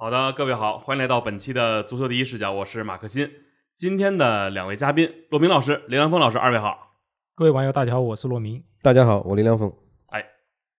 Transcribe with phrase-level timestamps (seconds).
[0.00, 3.28] 好的，各位好，欢迎来到本期的足球第一视角，我是马克新。
[3.76, 7.00] 今天的两位嘉宾，骆明老师、林良锋老师，二位好。
[7.34, 8.62] 各位网友，大家好，我是骆明。
[8.80, 9.76] 大家好，我林良锋。
[10.10, 10.24] 哎，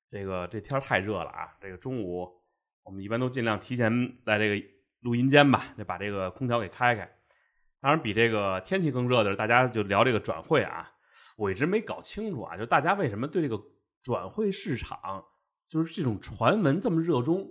[0.09, 1.49] 这个这天太热了啊！
[1.59, 2.29] 这个中午
[2.85, 3.91] 我们一般都尽量提前
[4.25, 4.65] 在这个
[5.01, 7.01] 录音间吧，就把这个空调给开开。
[7.81, 10.89] 当然，比这个天气更热的是，大家就聊这个转会啊。
[11.35, 13.61] 我一直没搞清楚啊，就大家为什么对这个
[14.01, 15.25] 转会市场，
[15.67, 17.45] 就是这种传闻这么热衷？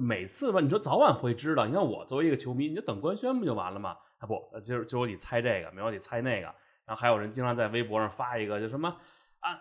[0.00, 1.66] 每次吧，你说早晚会知道。
[1.66, 3.96] 你看我作为一个球迷，你就等官宣不就完了吗？
[4.18, 4.34] 啊不，
[4.64, 6.46] 今儿今儿我得猜这个，明儿我得猜那个。
[6.84, 8.88] 然后还有人经常在微博上发一个，就什么
[9.40, 9.54] 啊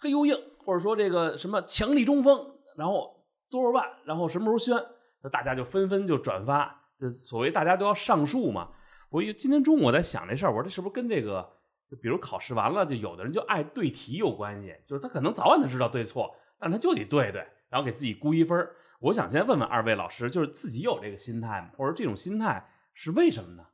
[0.00, 4.86] 黑又硬，或者说这个什么强力中锋，然后多少万，然后什么时候宣，
[5.22, 6.82] 那大家就纷纷就转发。
[6.98, 8.70] 这所谓大家都要上树嘛。
[9.10, 11.48] 我今天中午我在想这事儿，我说这是不是跟这个，
[11.90, 17.46] 就比如考试完了，就有的人就爱对题有关系，就是他可能早晚他知道对错，但他就得对对。
[17.68, 18.68] 然后给自己估一分
[19.00, 21.70] 我想先问问二位老师，就是自己有这个心态吗？
[21.76, 23.66] 或者这种心态是为什么呢？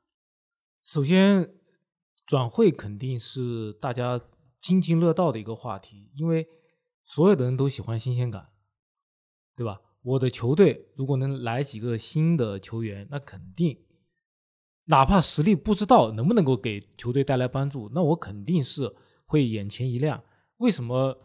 [0.83, 1.55] 首先，
[2.27, 4.21] 转会肯定是大家
[4.61, 6.49] 津津乐道的一个话题，因为
[7.03, 8.49] 所有的人都喜欢新鲜感，
[9.55, 9.81] 对吧？
[10.03, 13.79] 我的球队如果能来几个新的球员，那肯定，
[14.87, 18.93] 哪怕实力不知道能不能够给球队带来帮助，那我肯定是
[19.27, 20.25] 会眼前一亮。
[20.57, 21.23] 为什么？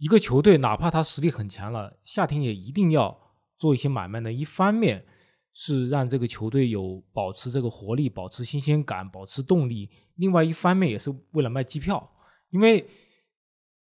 [0.00, 3.16] 一个球队哪怕他实力很强了，夏天也一定要
[3.58, 4.32] 做一些买卖呢。
[4.32, 5.04] 一方面
[5.52, 12.10] 是让这个球队有保持这个活力、保持新鲜感、保持动力；另外一方面也是为了卖机票，
[12.48, 12.88] 因为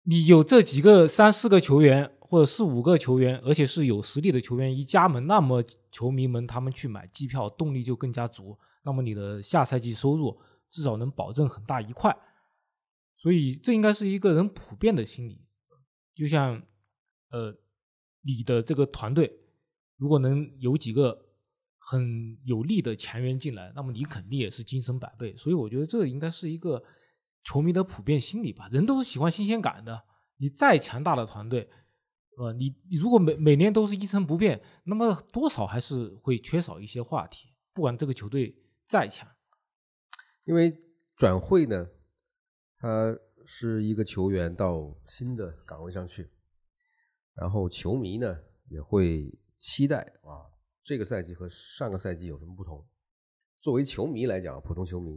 [0.04, 10.34] 你有这几个三四个球员或者四五个球员，而且是有实力的球员一加盟，那么球迷们他们去买机票动力就更加足，那么你的下赛季收入
[10.70, 12.16] 至少能保证很大一块。
[13.14, 15.45] 所以这应该是一个人普遍的心理。
[16.16, 16.62] 就像，
[17.28, 17.54] 呃，
[18.22, 19.30] 你的这个团队
[19.98, 21.26] 如果能有几个
[21.76, 25.36] 很有力的强援进来，那么你肯定也是精神百倍。
[25.36, 26.82] 所以我觉得这应该是一个
[27.44, 28.66] 球迷的普遍心理吧。
[28.72, 30.04] 人都是喜欢新鲜感的。
[30.38, 31.68] 你再强大的团队，
[32.38, 37.48] 呃，你你如果每每年都是一成不变，那么多少还是会缺少一些话题。
[37.74, 38.56] 不管这个球队
[38.88, 39.28] 再强，
[40.44, 40.74] 因为
[41.14, 41.86] 转会呢，
[42.78, 43.18] 他。
[43.46, 46.28] 是一个球员到新的岗位上去，
[47.32, 48.36] 然后球迷呢
[48.68, 50.50] 也会期待啊，
[50.82, 52.84] 这个赛季和上个赛季有什么不同？
[53.60, 55.16] 作为球迷来讲，普通球迷，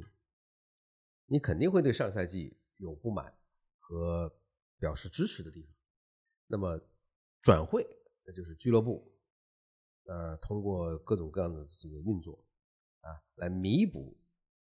[1.26, 3.34] 你肯定会对上赛季有不满
[3.80, 4.32] 和
[4.78, 5.76] 表示支持的地方。
[6.46, 6.80] 那么
[7.42, 7.86] 转会，
[8.26, 9.12] 那就是俱乐部
[10.06, 12.46] 呃通过各种各样的这个运作
[13.02, 14.16] 啊，来弥补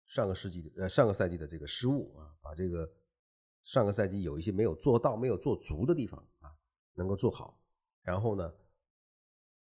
[0.06, 2.88] 上个世纪的呃上个赛季的这个失误啊，把这个。
[3.68, 6.48] 上个赛季有一些没有做到、没有做足的地方啊，
[6.94, 7.60] 能够做好，
[8.00, 8.50] 然后呢，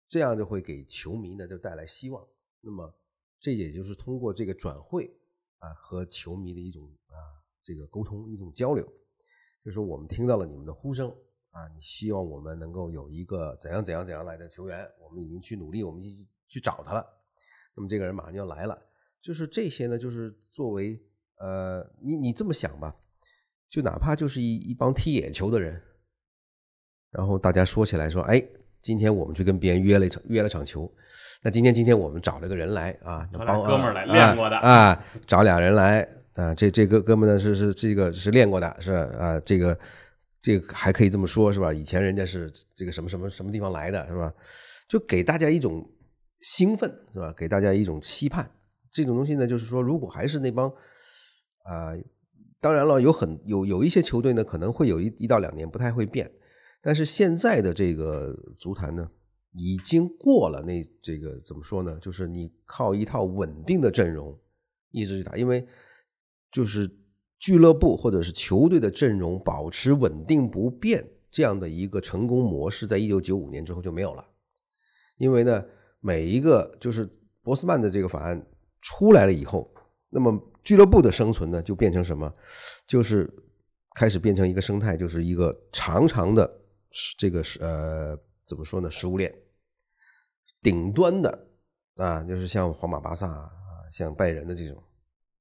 [0.10, 2.28] 这样就会给球迷呢就带来希望。
[2.60, 2.94] 那么，
[3.40, 5.10] 这也就是通过这个转会
[5.60, 7.16] 啊和球迷的一种啊
[7.64, 8.86] 这个沟通、一种交流，
[9.64, 11.10] 就是我们听到了你们的呼声
[11.52, 17.08] 啊，你希望我们能够有一个怎样怎样怎样来的球员，我们已经去努力，我们去去找他了。
[17.74, 18.78] 那么这个人马上就要来了，
[19.22, 21.02] 就是这些呢，就是作为
[21.38, 22.94] 呃，你你这么想吧。
[23.76, 25.78] 就哪怕就是一一帮踢野球的人，
[27.12, 28.42] 然后大家说起来说，哎，
[28.82, 30.90] 今天我们去跟别人约了一场约了场球，
[31.42, 39.78] 那今天今天我们找了个人来啊，帮哥们儿来练过的啊，找俩人来啊，这这哥哥们呢是是这个是练过的，是啊，这个
[40.42, 41.74] 这个还可以这么说，是吧？
[41.74, 44.34] 以前人家是这个什么什么什么地方来的，是吧？
[44.88, 45.86] 就给大家一种
[46.40, 47.34] 兴奋，是吧？
[47.36, 48.50] 给大家一种期盼，
[48.90, 50.70] 这种东西呢，就是说，如果还是那帮
[51.66, 51.92] 啊。
[52.66, 56.32] 当然了，有很有有一些球队呢，可能会有一一到两年不太会变，
[56.82, 59.08] 但是现在的这个足坛呢，
[59.52, 61.96] 已经过了那这个怎么说呢？
[62.02, 64.36] 就是你靠一套稳定的阵容
[64.90, 65.64] 一直去打，因为
[66.52, 66.90] 就是
[67.38, 74.26] 俱乐部或者是球队的阵容保持稳定不变这样的一个成功模式，在一九九五年之后就没有了，
[75.20, 75.64] 因为呢，
[76.00, 77.08] 每一个就是
[77.44, 78.44] 博斯曼的这个法案
[78.82, 79.72] 出来了以后，
[80.10, 80.52] 那么。
[80.66, 82.30] 俱乐部的生存呢，就变成什么？
[82.86, 83.32] 就是
[83.96, 86.60] 开始变成一个生态，就是一个长长的
[87.18, 88.92] 这个呃怎么说呢？
[88.92, 89.34] 食物链
[90.62, 91.48] 顶端的
[91.96, 93.50] 啊，就是像皇马、巴萨啊，
[93.92, 94.84] 像拜仁的这种，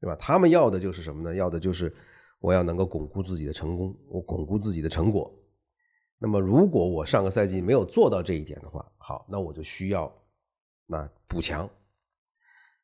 [0.00, 0.15] 对吧？
[0.17, 1.35] 他们要的就是什么呢？
[1.35, 1.93] 要的就是
[2.38, 5.35] 我要能够巩固自己的成功，我巩固自己的成果。
[6.19, 10.11] 那么，如果我上个赛季没有做到这一点的话，好，那我就需要
[10.87, 11.69] 那补强。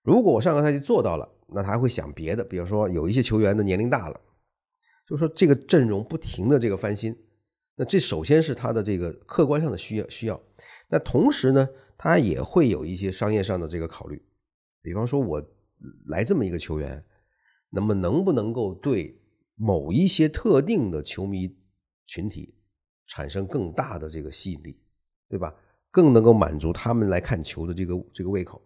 [0.03, 4.20] 如果我上个赛季做到了，那他还会想别的，比如说有一些球员的年龄大了，
[5.06, 7.17] 就是说这个阵容不停的这个翻新，
[7.76, 10.41] 那这首先是他的这个客观上的需要需要，
[10.88, 14.23] 那同时呢，他也会有一些商业上的这个考虑，
[14.82, 15.44] 比方说我
[16.06, 17.05] 来这么一个球员，
[17.70, 19.20] 那么能不能够对
[19.55, 21.56] 某一些特定的球迷
[22.06, 22.55] 群体
[23.06, 24.81] 产生更大的这个吸引力，
[25.29, 25.55] 对吧？
[25.91, 28.62] 更能够满足他们来看球的这个这个胃口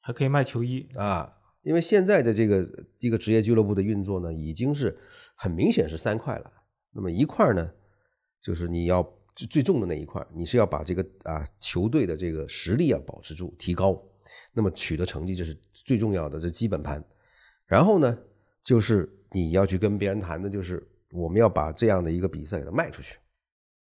[0.00, 1.34] 还可以卖球衣，啊。
[1.62, 2.66] 因为现在的这个
[2.98, 4.96] 一个职业俱乐部的运作呢，已经是
[5.34, 6.52] 很明显是三块了。
[6.92, 7.70] 那么一块呢，
[8.40, 9.02] 就是你要
[9.34, 14.02] 最最重的那一块，你是要把这个啊球队的这个实力要保持住、提高，
[14.52, 17.04] 那么取得成绩这是最重要的，这基本盘。
[17.66, 18.18] 然后呢，
[18.62, 20.82] 就是你要去跟别人谈的，就是
[21.12, 23.16] 我们要把这样的一个比赛给它卖出去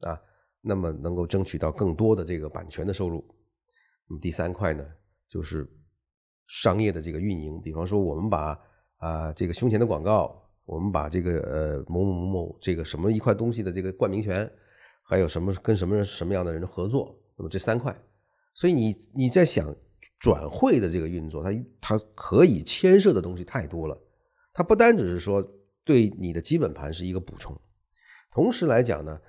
[0.01, 0.19] 啊，
[0.61, 3.23] 那么能够争取到更多的这个版权的收入。
[4.07, 4.83] 那么第三块呢，
[5.27, 5.69] 就是
[6.51, 8.60] 商业的这个运营，比方说我们把
[8.98, 10.36] 啊这个胸前的广告，
[10.66, 14.51] 我们把这个呃某某某某这个什么一块东西的这个冠名权，
[15.04, 17.96] 还有什么跟什么什么样的人合作，那么这三块，
[18.56, 19.74] 所以你你在想
[20.19, 23.95] 转会的这个运作，它它可以牵涉的东西太多了，
[24.52, 25.45] 它不单只是说
[25.84, 27.56] 对你的基本盘是一个补充，
[28.31, 29.22] 同时来讲呢，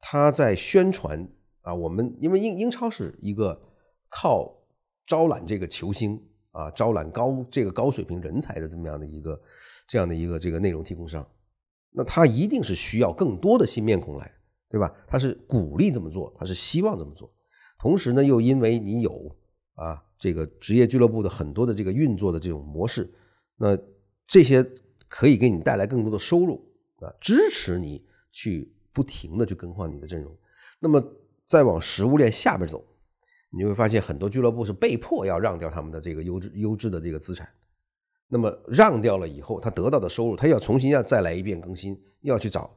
[0.00, 1.28] 它在宣传
[1.62, 3.60] 啊，我们因为英英超是一个
[4.08, 4.62] 靠
[5.06, 9.40] 招揽这个球星啊，招揽高这个高水平人才的这么样的一个
[9.86, 11.26] 这样的一个这个内容提供商，
[11.90, 14.32] 那他一定是需要更多的新面孔来，
[14.68, 14.92] 对吧？
[15.06, 17.32] 他是鼓励这么做，他是希望这么做，
[17.78, 19.36] 同时呢，又因为你有
[19.74, 23.08] 啊这个职业俱乐部的很多的这个运作的这种模式，
[23.56, 23.78] 那
[24.26, 24.66] 这些
[25.08, 26.66] 可以给你带来更多的收入
[27.00, 30.36] 啊，支持你去不停的去更换你的阵容。
[30.80, 31.02] 那么
[31.46, 32.84] 再往食物链下边走，
[33.50, 37.48] 你会发现很多俱乐部是被迫要让掉他们的这个优质优质的这个资产。
[38.28, 42.70] 那么让掉了以后，他得到的收入，他要重新要再来一遍更新，要去找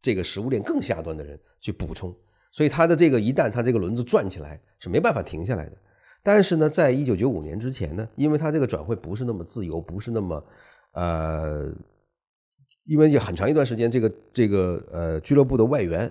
[0.00, 2.14] 这个食物链更下端的人去补充。
[2.52, 5.76] 所以他的这个一旦他这个轮子转起来，是没办法停下来的。
[6.22, 10.44] 但是呢，在一九九五年之前呢，因为他这个转会不是那么自由，不是那么
[10.92, 11.68] 呃，
[12.84, 16.08] 因为有很长一段时间，这个这个呃俱乐部的外援，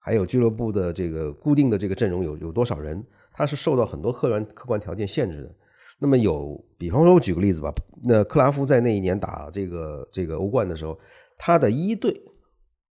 [0.00, 3.00] 还有俱乐部的这个固定的这个阵容有有多少人，
[3.38, 5.54] 他是受到很多客观客观条件限制的。
[6.00, 10.98] 那么有，比方说，我举个例子吧，那克拉夫在那一年打这个这个欧冠的时候，
[11.36, 12.20] 他的一队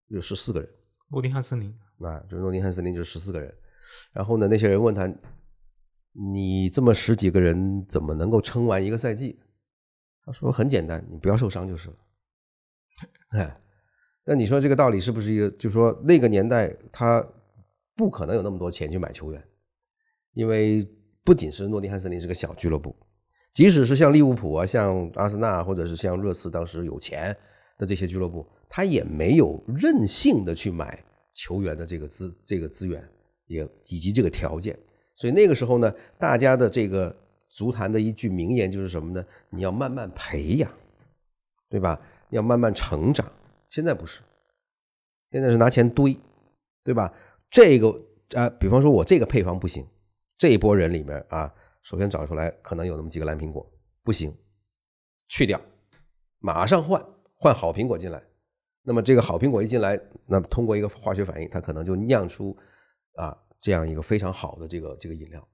[0.06, 0.68] 有十四个人，
[1.10, 3.52] 诺丁汉森林，啊，就是诺丁汉森林就十四个人。
[4.12, 5.12] 然后呢，那些人问他，
[6.12, 9.40] 你这么十几个人怎么能够撑完一个赛季？
[10.24, 11.96] 他说很简单，你不要受伤就是了。
[13.30, 13.60] 哎，
[14.24, 15.50] 那你说这个道理是不是一个？
[15.50, 17.26] 就说那个年代他
[17.96, 19.47] 不可能有那么多钱去买球员，
[20.38, 20.86] 因为
[21.24, 22.94] 不仅是诺丁汉森林是个小俱乐部，
[23.50, 27.36] 即使是像利物浦啊、像阿森纳或者是像热刺当时有钱
[27.76, 31.02] 的这些俱乐部，他也没有任性的去买
[31.34, 33.02] 球员的这个资这个资源，
[33.48, 34.78] 也以及这个条件。
[35.16, 37.12] 所以那个时候呢，大家的这个
[37.48, 39.26] 足坛的一句名言就是什么呢？
[39.50, 40.70] 你要慢慢培养，
[41.68, 42.00] 对吧？
[42.30, 43.28] 要慢慢成长。
[43.70, 44.20] 现在不是，
[45.32, 46.16] 现在是拿钱堆，
[46.84, 47.12] 对吧？
[47.50, 47.88] 这个
[48.36, 49.84] 啊、比方说我这个配方不行，
[50.38, 51.52] 这一波人里面啊，
[51.82, 53.70] 首先找出来可能有那么几个蓝苹果，
[54.02, 54.34] 不行，
[55.28, 55.60] 去掉，
[56.38, 57.04] 马上换
[57.34, 58.22] 换好苹果进来。
[58.82, 62.56] 那么这个好苹果一进来，那么通过一个化学反应，它可能就酿出
[63.16, 65.46] 啊这样一个非常好的这个这个饮料。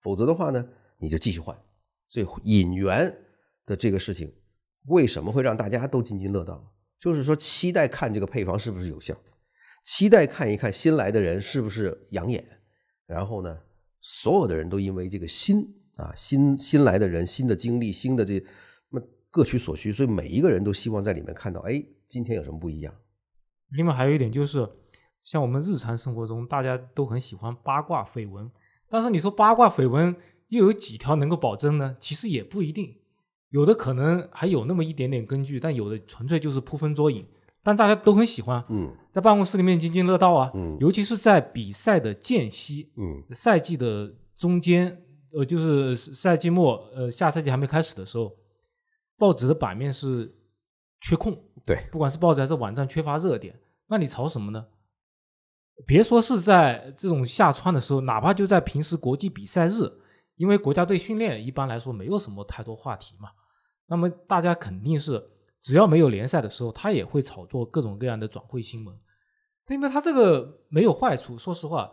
[0.00, 1.56] 否则的话呢，你就继续换。
[2.08, 3.10] 所以引援
[3.64, 4.32] 的这个事情，
[4.88, 6.72] 为什么会让大家都津津乐道？
[7.00, 9.16] 就是说，期待看这个配方是不是有效，
[9.82, 12.44] 期待看一看新来的人是不是养眼。
[13.06, 13.58] 然后呢，
[14.02, 18.44] 所有的人都因为这个新啊新新来的人、新的经历、新的这
[18.90, 22.92] 那各取所需，所以每一个人都希望在里面看到，哎，今天有什么不一样？
[23.70, 24.68] 另外还有一点就是，
[25.22, 28.50] 像我们日常生活中大家都很喜欢八卦绯闻，
[28.90, 30.14] 但是你说八卦绯闻
[30.48, 31.96] 又有几条能够保证呢？
[31.98, 32.96] 其实也不一定，
[33.50, 37.24] 有的可能还有那么一点点根据，但有的纯粹就是扑风捉影。
[37.62, 38.94] 但大家都很喜欢，嗯。
[39.12, 40.76] 在办公室里面津津乐道啊，嗯。
[40.80, 43.22] 尤其是在比赛的间隙，嗯。
[43.34, 45.02] 赛季的中间，
[45.32, 48.32] 呃，就是赛季末，呃，下赛季还没开始的时候，
[49.16, 50.34] 报纸的版面是
[51.00, 54.66] 缺空，对，不管是报纸还是网站缺乏热点，那你炒什么呢？
[55.86, 59.90] 别说是在这种下穿的时候，哪怕就在平时国际比赛日，
[60.36, 63.30] 因为国家队训练一般来说没有什么太多话题嘛，
[63.86, 65.22] 那么大家肯定是
[65.62, 68.94] 只要没有联赛的时候，他也会炒作各种各样的转会新闻，
[69.68, 71.90] 因为他这个没有坏处，说实话，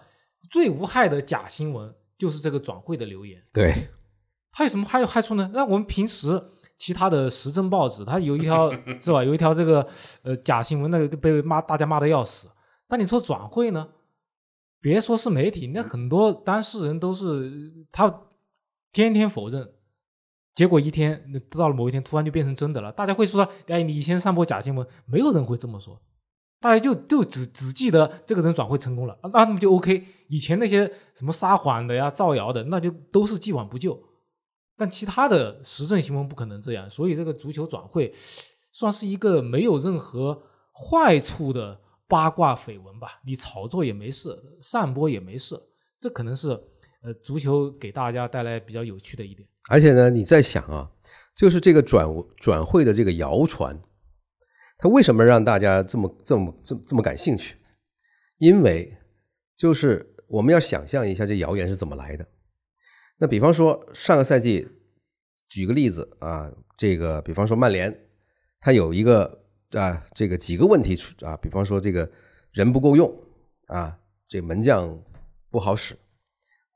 [0.49, 3.41] 最无害的假新闻就是这个转会的留言。
[3.53, 3.73] 对，
[4.51, 5.51] 它有什么还有害处呢？
[5.53, 6.43] 那我们平时
[6.77, 9.23] 其他的时政报纸，它有一条 是吧？
[9.23, 9.87] 有一条这个
[10.23, 12.49] 呃假新闻，那个被骂大家骂的要死。
[12.87, 13.87] 那你说转会呢？
[14.81, 18.21] 别说是媒体，那很多当事人都是他
[18.93, 19.73] 天天否认，
[20.59, 22.91] 结果一天到了某一天突然就变成真的了。
[22.91, 25.97] 大家会说：“哎，你以前散播假新闻。”没有人会这么说，
[26.59, 30.03] 大家就就只只记得这个人转会成功了，那么就 OK。
[30.27, 33.97] 以前那些什么撒谎的呀、造谣的，那就都是既往不咎。
[34.75, 38.13] 但其他的时政新闻不可能这样，所以这个足球转会
[38.73, 41.79] 算是一个没有任何坏处的。
[42.09, 45.61] 八卦绯闻吧，你炒作也没事，散播也没事，
[45.99, 46.59] 这可能是
[47.01, 49.47] 呃足球给大家带来比较有趣的一点。
[49.69, 50.89] 而且呢，你在想啊，
[51.35, 53.79] 就是这个转转会的这个谣传，
[54.77, 57.55] 它为什么让大家这么这么这这么感兴趣？
[58.37, 58.97] 因为
[59.57, 62.25] 就是我们要想象一下这谣言是怎么来的。
[63.17, 64.67] 那比方说上个赛季，
[65.47, 68.07] 举个例子啊，这个比方说曼联，
[68.59, 69.37] 它有一个。
[69.73, 72.11] 啊，这个几个问题出啊，比方说这个
[72.53, 73.07] 人不够用
[73.67, 74.99] 啊，这门将
[75.51, 75.95] 不好使，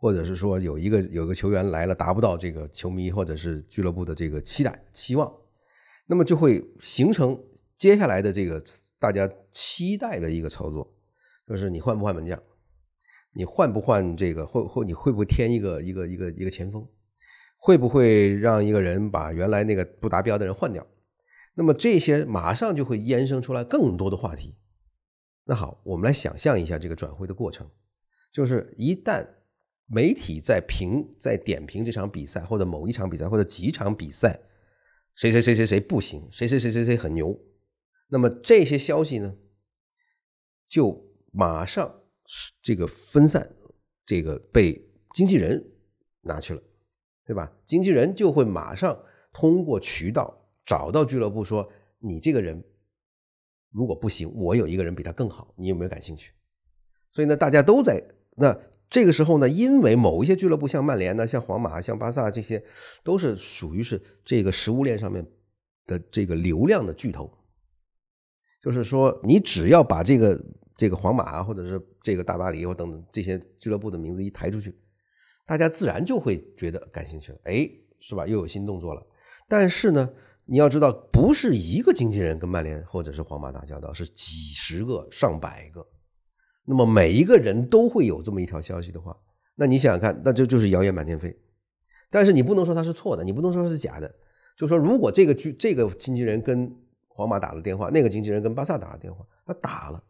[0.04, 5.34] 或者是说有一个有一个球员来了达不到这个球迷或者是俱乐部的这个期待期望，
[6.08, 7.42] 那么就会形成
[7.78, 8.62] 接下来的这个
[9.00, 10.94] 大家期待的一个操作，
[11.48, 12.38] 就是你换不换门将，
[13.34, 16.86] 你换不换这个或或你会不会添一个一个一个一个前锋，
[17.56, 20.86] 会不会让一个人把原来那个不达标的人换掉？
[21.54, 24.58] 那么这些马上就会衍生出来更多的话题。
[25.46, 27.70] 那好，我们来想象一下这个转会的过程，
[28.34, 29.26] 就是一旦
[29.88, 34.40] 媒体在评、在点评这场比赛，或者某一场比赛，或者几场比赛，
[35.16, 37.40] 谁谁谁谁谁不行，谁谁谁谁谁很牛，
[38.08, 39.36] 那么这些消息呢，
[40.68, 42.02] 就马上
[42.62, 43.56] 这个分散，
[44.06, 45.64] 这个被经纪人
[46.22, 46.62] 拿去了，
[47.26, 47.52] 对吧？
[47.66, 50.40] 经纪人就会马上通过渠道。
[50.66, 52.64] 找到俱乐部说：“你这个人
[53.70, 56.32] 如果不行，我有一个人比他更好，你有没有感兴趣？”
[57.12, 58.02] 所以呢，大家都在
[58.38, 58.58] 那
[58.94, 62.64] 这个时候呢，因为某一些俱乐部像曼联呢、像皇马、像巴萨这些，
[63.04, 65.26] 都是属于是这个食物链上面
[65.88, 67.28] 的这个流量的巨头。
[68.62, 70.40] 就是说，你只要把这个
[70.78, 74.78] 这个皇马啊，或者是这个大巴黎或等等这些俱乐部的名字一抬出去，
[75.48, 77.40] 大家自然就会觉得感兴趣了。
[77.46, 77.68] 哎，
[78.00, 78.28] 是吧？
[78.28, 79.04] 又有新动作了。
[79.48, 80.08] 但是呢？
[80.46, 85.84] 你要知道，不是一个经纪人跟曼联或者是皇马打交道，是几十个、上百个。
[86.66, 89.16] 那么每一个人都会有这么一条消息的话，
[89.56, 91.36] 那你想想看，那这就是谣言满天飞。
[92.10, 94.14] 但是你不能说他是错的，你不能说他是假的。
[94.56, 96.74] 就说如果这个剧这个经纪人跟
[97.08, 100.04] 皇马打了电话，那个经纪人跟巴萨打了电话，他打了，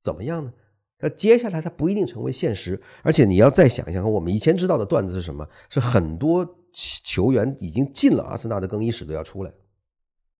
[0.00, 0.52] 怎么样呢？
[0.98, 2.80] 他接下来他不一定成为现实。
[3.02, 5.46] 而且你要再想一想，我们以前知道的段子是什么？
[5.68, 9.52] 是很多球员已经进了阿森纳的更衣室都要出来。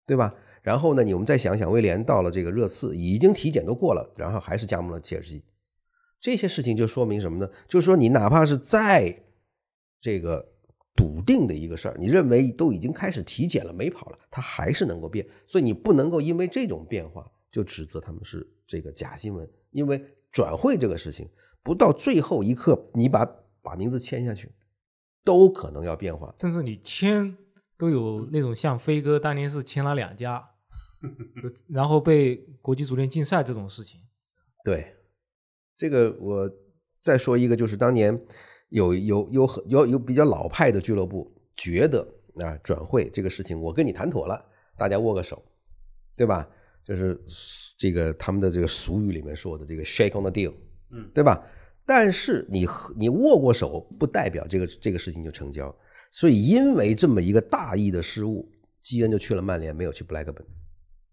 [0.07, 0.35] 对吧？
[0.65, 1.05] 然后呢？
[1.05, 5.45] 你我们再想想，威廉到了这个热刺，已经体检都过了，然后还是加盟了切尔西。
[6.19, 7.47] 这些事情就说明什么呢？
[7.69, 9.15] 就是说，你哪怕是再
[10.01, 10.55] 这个
[10.97, 15.29] 笃定的一个事儿，你认为都已经开始体检了，没跑了，他还是能够变。
[15.47, 20.03] 所以你不能够因为这种变化就指责他们是这个假新闻，因为
[20.33, 21.29] 转会这个事情，
[21.63, 23.27] 不到最后一刻，你把
[23.61, 24.51] 把名字签下去，
[25.23, 27.37] 都可能要变化，甚至你签。
[27.77, 30.51] 都有那种像飞哥当年是签了两家，
[31.69, 34.01] 然后被国际足联禁赛这种事情。
[34.65, 34.95] 对，
[35.77, 36.51] 这个我
[37.01, 38.19] 再说一个，就是当年
[38.69, 42.07] 有有有很有有比较老派的俱乐部觉得
[42.37, 44.45] 啊转会这个事情，我跟你谈妥了，
[44.77, 45.43] 大家握个手，
[46.17, 46.49] 对吧？
[46.85, 47.19] 就是
[47.79, 50.53] 这个他们的这个俗语里面说的这个 shake on the deal，
[50.91, 51.43] 嗯，对吧？
[51.87, 55.75] 但是你你握过手，不代表这个这个事情就成交。
[56.11, 58.49] 所以，因为这么一个大意的失误，
[58.81, 60.47] 基恩就去了曼联，没有去布莱克本，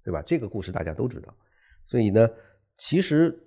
[0.04, 0.22] 对吧？
[0.22, 1.36] 这个故事大家都知道。
[1.86, 2.30] 所以呢，
[2.78, 3.38] 其实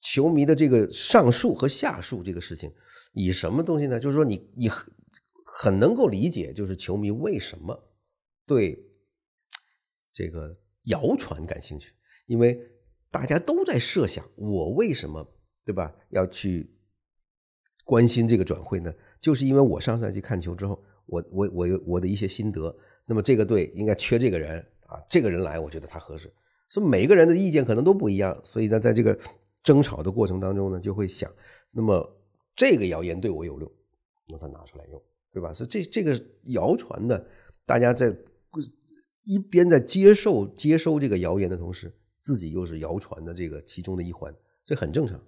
[0.00, 2.72] 球迷的这个上述和下述这个事情，
[3.12, 3.98] 以什么东西呢？
[3.98, 4.92] 就是说，你你很
[5.44, 7.78] 很能够理解，就是球迷为什么
[8.46, 8.78] 对
[10.12, 11.92] 这个谣传感兴趣，
[12.26, 12.60] 因为
[13.10, 15.26] 大家都在设想，我为什么
[15.64, 16.74] 对吧要去
[17.84, 18.92] 关心这个转会呢？
[19.20, 20.82] 就是因为我上赛季看球之后。
[21.06, 22.72] 我我我有我的一些心得，
[23.04, 26.30] 那么这个队应该缺这个人啊，这个人来，我觉得他合适。
[26.68, 29.18] 所以每个人的意见可能都不一样，所以呢，在这个
[29.62, 31.30] 争吵的过程当中呢，就会想，
[31.70, 32.16] 那么
[32.54, 33.72] 这个谣言对我有用，
[34.28, 35.52] 那他拿出来用，对吧？
[35.52, 37.26] 所以这这个谣传的，
[37.64, 38.14] 大家在
[39.24, 45.20] 一边在接受接收这个谣言的同时，自己又是谣传的这个其中的一环，这很正常。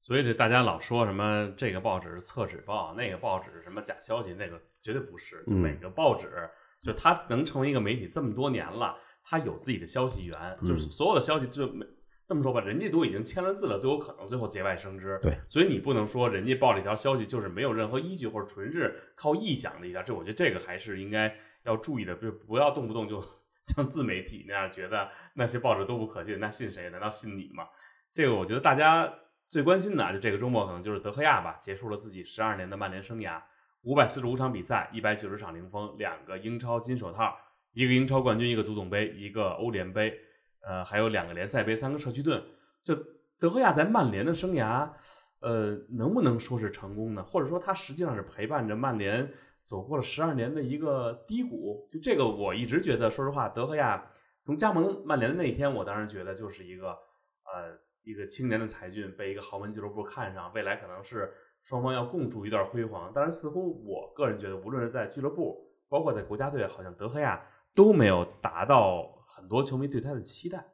[0.00, 5.42] 所以这大家老说什么这个报纸是厕纸报，那个报纸是什么假消息，那个绝对不是。
[5.48, 6.48] 就每个报纸，
[6.82, 11.84] 就他能成为一个媒体这么多年了，他有自己的消息源，就是所有的消息就没
[12.26, 15.18] 这么说吧，人家都已经签了字了，都有可能最后节外生枝。
[15.22, 20.02] 对，所以你不能说人家报这条消息就是没有任何依据，或者纯是靠臆想的一条。
[20.02, 21.32] 这我觉得这个还是应该
[21.64, 23.22] 要注意的，就不要动不动就
[23.74, 26.90] 像自媒体那样觉得那些报纸都不可信，那信谁？
[26.90, 27.64] 难道信你吗？
[28.12, 29.12] 这个我觉得大家
[29.48, 33.40] 最关心的啊，就这个周末可能就是德赫亚吧，结束了自己十二年的曼联生涯，
[33.86, 37.36] 五百四十五场比赛，一百九十场零封，两个英超金手套，
[37.72, 40.12] 一个英超冠军，一个足总杯，一个欧联杯。
[40.60, 42.42] 呃，还有两个联赛杯，三个社区盾。
[42.82, 42.96] 就
[43.38, 44.90] 德赫亚在曼联的生涯，
[45.38, 47.22] 呃，能不能说是成功呢？
[47.22, 51.88] 或者说他实际上是陪伴着曼联走过了十二年的一个低谷？
[51.92, 54.10] 就这个，我一直觉得，说实话，德赫亚
[54.42, 61.32] 从加盟曼联的那一天，我当然觉得就是一个呃一个青年的才俊，被一个豪门俱乐部看上，未来可能是
[61.66, 63.10] 双方要共筑一段辉煌。
[63.14, 65.58] 但是似乎我个人觉得，无论是在俱乐部，
[65.88, 67.44] 包括在国家队，好像德赫亚
[67.74, 69.12] 都没有达到。
[69.28, 70.64] 很多球迷对他的期待，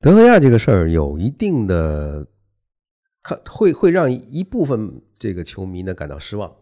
[0.00, 2.26] 德赫亚这个事儿有一定的
[3.22, 6.54] 看会会让一部分这个球迷呢感到失望，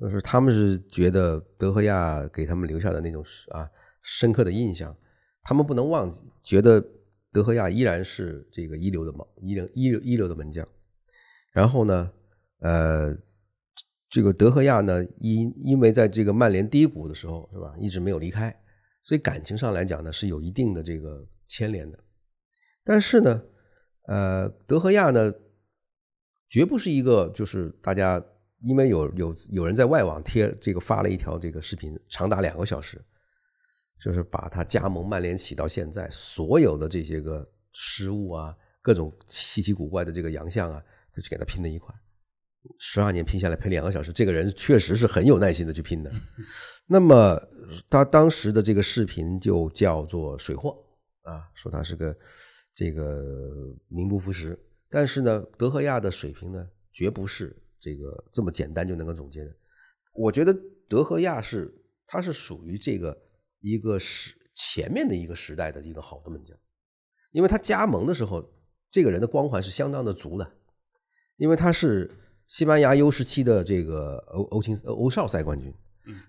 [0.00, 3.68] 就是他们是觉得德赫亚给他们留下的那种啊
[4.00, 4.96] 深刻的印象，
[5.42, 6.82] 他们不能忘记，觉得
[7.30, 10.66] 德赫亚依然是这个一流的门一流一流一流的门将。
[11.52, 12.10] 然后呢，
[12.60, 13.16] 呃，
[14.08, 18.54] 这个德赫亚呢因因为在这个曼联低谷的时候是吧，一直没有离开。
[19.04, 21.98] 所以感情上来讲呢，是有一定的这个牵连的，
[22.84, 23.42] 但是呢，
[24.02, 25.32] 呃，德赫亚呢，
[26.50, 28.22] 绝不是一个就是大家
[28.60, 33.02] 因为有有有人在外网贴这个发了一条这个视频，长达两个小时，
[34.04, 40.82] 就是把他加盟曼联起到现在所有的这些个失误啊，各种稀奇古怪的这个洋相啊，
[41.14, 41.94] 就去给他拼在一块
[42.78, 46.12] 十二年拼下来赔两个小时，这个人确实是很有耐心的去拼的。
[46.86, 47.40] 那么
[47.88, 50.76] 他当时的这个视频就叫做水货
[51.22, 52.16] 啊，说他是个
[52.74, 53.22] 这个
[53.88, 54.58] 名不副实。
[54.90, 59.54] 但是呢，德赫亚的水平呢，绝不是这个这么简单就能够总结的。
[60.12, 60.54] 我觉得
[60.88, 61.72] 德赫亚是
[62.06, 63.16] 他是属于这个
[63.60, 66.56] 一个时前面的一个时代的一个好的门将，
[67.30, 68.44] 因为他加盟的时候，
[68.90, 70.52] 这个人的光环是相当的足的，
[71.36, 72.10] 因为他是。
[72.48, 75.72] 西班牙 U 十七的这个欧欧青欧少赛冠军，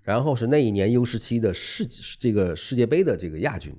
[0.04, 1.86] 然后是那一年 U 十七的世
[2.20, 3.74] 这个世界杯的这个亚军，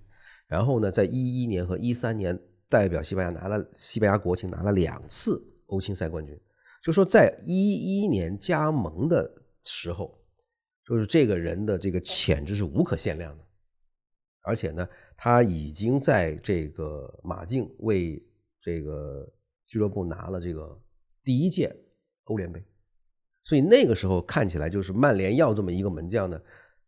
[0.49, 6.35] 然后呢，在一一年和一三年代表西班牙拿了西班牙国青拿了两次欧青赛冠军，
[6.83, 9.31] 就说在一一年加盟的
[9.65, 10.19] 时候，
[10.87, 13.45] 就是这个人的这个潜质是无可限量的，
[14.45, 18.27] 而且呢，他已经在这个马竞为
[18.63, 19.31] 这个
[19.67, 20.81] 俱乐部拿了这个
[21.23, 21.77] 第一届。
[22.31, 22.65] 欧联杯，
[23.43, 26.41] 所以那个时候看起来就是曼联要这么一个门将呢，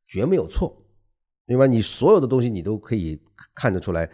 [0.06, 0.74] 绝没有错，
[1.46, 1.66] 对吧？
[1.66, 3.20] 你所有的东西你都可以
[3.54, 4.08] 看得出来，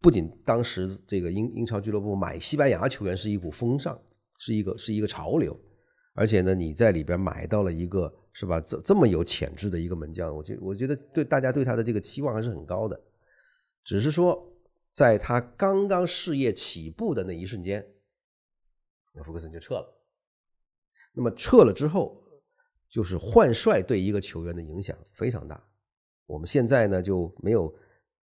[0.00, 4.00] 不仅当时这个英英超俱乐部买西班牙球员是一股风尚，
[4.38, 5.58] 是一个是一个潮流，
[6.14, 8.60] 而且呢，你在里边买到了一个是吧？
[8.60, 13.00] 这这么有潜质的一个门将，我觉我觉得对大家对他的这个期望还是很高的，
[13.82, 14.50] 只是说
[14.92, 17.84] 在他刚刚事业起步的那一瞬间，
[19.14, 20.03] 那福克森就撤了。
[21.16, 22.20] 那么撤了之后，
[22.90, 25.62] 就是换帅对一个球员的影响非常大。
[26.26, 27.72] 我们现在呢就没有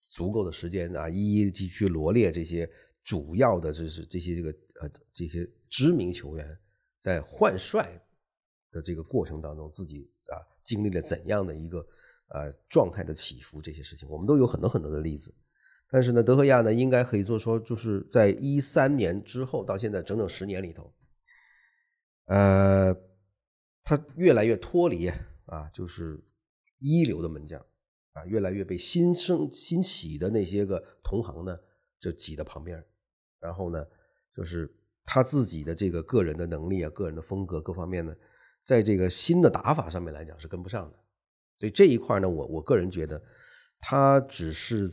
[0.01, 2.69] 足够的时间啊，一一去去罗列这些
[3.05, 6.59] 主要的，就是这些这个呃这些知名球员
[6.99, 8.01] 在换帅
[8.71, 11.87] 的这个过程当中，自己啊经历了怎样的一个
[12.29, 15.35] 呃状态的起伏，这些事情我们都有很多很多的例子。
[15.91, 20.91] 但是呢，德赫亚呢，应该可以做说，就是在一三年之后到现在整整十年里头。
[22.29, 22.95] 呃，
[23.85, 25.09] 他越来越脱离
[25.47, 26.23] 啊，就是
[26.79, 27.59] 一流的门将
[28.13, 31.59] 啊，越来越被新生新起的那些个同行呢，
[31.99, 32.85] 就挤到旁边
[33.41, 33.83] 然后呢，
[34.35, 34.71] 就是
[35.05, 38.15] 他自己的这个个人的能力啊，个人的风格各方面呢，
[38.63, 40.99] 在这个新的打法上面来讲是跟不上的。
[41.57, 43.21] 所以这一块呢，我我个人觉得，
[43.81, 44.91] 他只是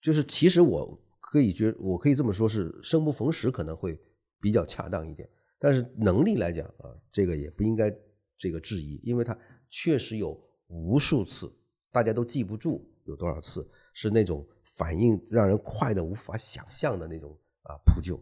[0.00, 3.96] 就是其实我可以觉，我可以这么说，是生不逢时可能会
[4.40, 5.30] 比较恰当一点。
[5.62, 7.94] 但是能力来讲啊，这个也不应该
[8.38, 11.52] 这个质疑，因为他确实有无数次，
[11.92, 18.18] 大家都记不住有多少次是那种反应让人快的无法想象的那种啊扑救，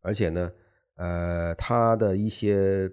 [0.00, 0.52] 而且呢，
[0.96, 2.90] 呃，他的一些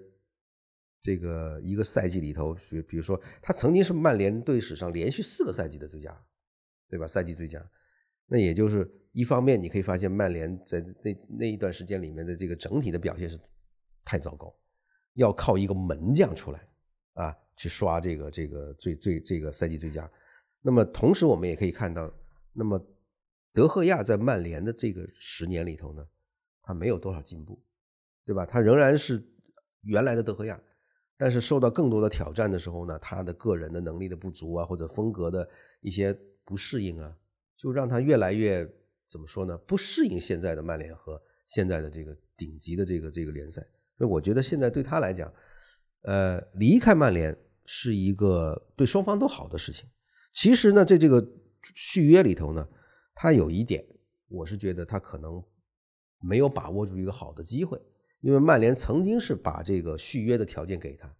[1.00, 6.16] 这个一个赛季里头，比比如说他曾经是曼联队史上连续四个赛季的最佳，
[6.88, 7.04] 对吧？
[7.08, 7.68] 赛季最佳，
[8.26, 13.36] 那也就是一方面你可以发现曼联在那那一段时间里面的这个整体的表现是。
[14.08, 14.50] 太糟糕，
[15.12, 16.66] 要靠一个门将出来
[17.12, 20.10] 啊，去刷这个这个最最这个赛季最佳。
[20.62, 22.10] 那么同时我们也可以看到，
[22.54, 22.82] 那么
[23.52, 26.02] 德赫亚在曼联的这个十年里头呢，
[26.62, 27.62] 他没有多少进步，
[28.24, 28.46] 对吧？
[28.46, 29.22] 他仍然是
[29.82, 30.58] 原来的德赫亚，
[31.18, 35.46] 但是受到更多的挑战的时候呢，他的个人的能力的不足啊，或者风格的
[35.82, 37.14] 一些不适应啊，
[37.58, 38.66] 就让他越来越
[39.06, 39.58] 怎么说呢？
[39.58, 43.62] 不适应现在的曼联和现在的这个顶级的这个这个联赛。
[43.98, 45.30] 所以我觉得现在对他来讲，
[46.02, 49.86] 呃，离开曼联是一个对双方都好的事情。
[50.32, 51.26] 其实呢，在这个
[51.74, 52.66] 续约里头呢，
[53.12, 53.84] 他有一点，
[54.28, 55.42] 我是觉得他可能
[56.20, 57.80] 没有把握住一个好的机会，
[58.20, 61.12] 因为曼联曾经是把这个续约的条件给他，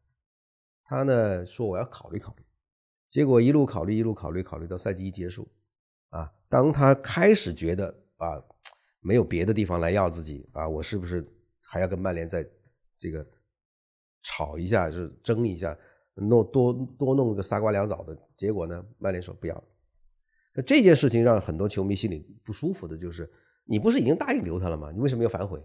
[0.84, 2.44] 他呢说我要考虑考虑，
[3.08, 5.48] 结果一路考虑一路考虑考虑到赛季一结束，
[6.10, 7.88] 啊，当他开始觉得
[8.18, 8.40] 啊
[9.00, 11.26] 没有别的地方来要自己啊，我是不是
[11.64, 12.46] 还要跟曼联再
[12.98, 13.26] 这个
[14.22, 15.78] 吵一下，就是争一下？
[16.20, 18.84] 弄多多弄个仨瓜两枣的结果呢？
[18.98, 19.64] 曼联说不要。
[20.52, 23.30] 那这件事情让很多球迷心里不舒服的就是，
[23.64, 24.90] 你不是已经答应留他了吗？
[24.90, 25.64] 你为什么要反悔？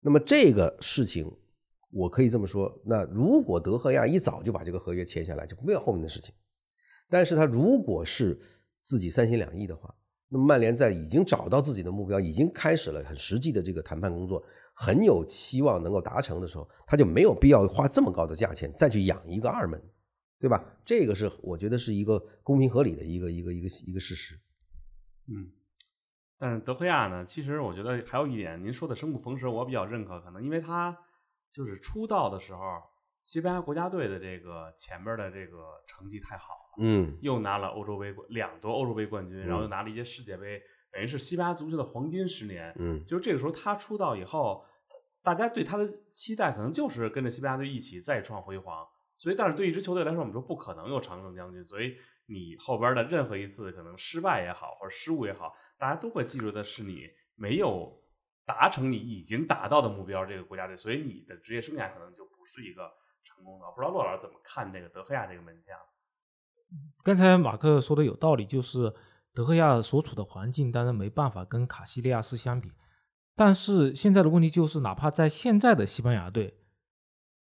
[0.00, 1.30] 那么这个事情，
[1.90, 6.34] 我可以这么说：那如果德赫亚一早就把这个合约签下来，就没有后面的事情。
[7.10, 8.40] 但是他如果是
[8.80, 9.94] 自己三心两意的话，
[10.30, 14.42] 那么曼联在已经找到自己的目标，已经开始了很实际的这个谈判工作。
[14.82, 19.78] 很有期望能够达成的时候，他就没有必要花这么高的价钱再去养一个二门，
[20.38, 20.64] 对吧？
[20.86, 24.34] 这个是我觉得是一个公平合理的一个一个一个一个事实。
[25.28, 25.52] 嗯，
[26.38, 30.96] 但是德赫亚呢，其实我觉得还有一点，您说的生不逢时，我比较认可，可能因为他
[31.52, 32.60] 就是出道的时候，
[33.22, 40.58] 西班牙国家队的这个前边的这个成绩太好了，嗯，又拿了欧洲杯两夺欧洲杯冠军，然后又拿了一些世界杯，
[40.90, 42.74] 等于是西班牙足球的黄金十年。
[42.78, 44.64] 嗯，就是这个时候他出道以后。
[45.22, 48.86] 大家对他的期待可能就是跟着西班牙队一起再创辉煌，
[49.18, 51.94] 所以，但是对一支球队来说，我们说不可能有常胜将军，所以
[52.26, 58.02] 你后边的任何一次可能失败也好，或者失误也好，大家都会记住的是你没有
[58.46, 62.90] 达成你已经达到的目标，这个国家队，所以你的职业生涯可能就不是一个
[63.22, 63.66] 成功的。
[63.74, 65.76] 不知道骆老师怎么看这个德赫亚这个门将？
[67.04, 68.94] 刚才马克说的有道理，就是
[69.34, 72.72] 德赫亚所处的环境当然没办法跟卡西利亚斯相比。
[73.36, 76.54] 但是现在的问题就是，哪怕在现在的西班牙队，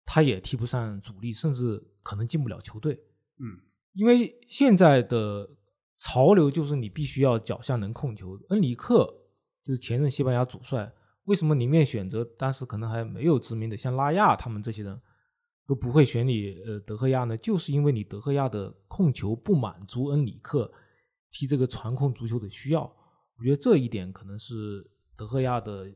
[0.05, 2.93] 他也踢不上主力，甚至可能进不了球队。
[3.39, 3.57] 嗯，
[3.93, 5.49] 因为现在的
[5.97, 8.39] 潮流就是你必须要脚下能控球。
[8.49, 9.11] 恩里克
[9.63, 15.01] 就是前任西班牙主帅，为什么宁愿选择当时可能还没有知名的像拉亚他们这些人
[15.65, 17.35] 都不会选你呃德赫亚呢？
[17.35, 20.71] 就是因为你德赫亚的控球不满足恩里克
[21.31, 22.83] 踢这个传控足球的需要。
[23.39, 24.91] 我觉得这一点可能是。
[25.17, 25.87] 德赫亚的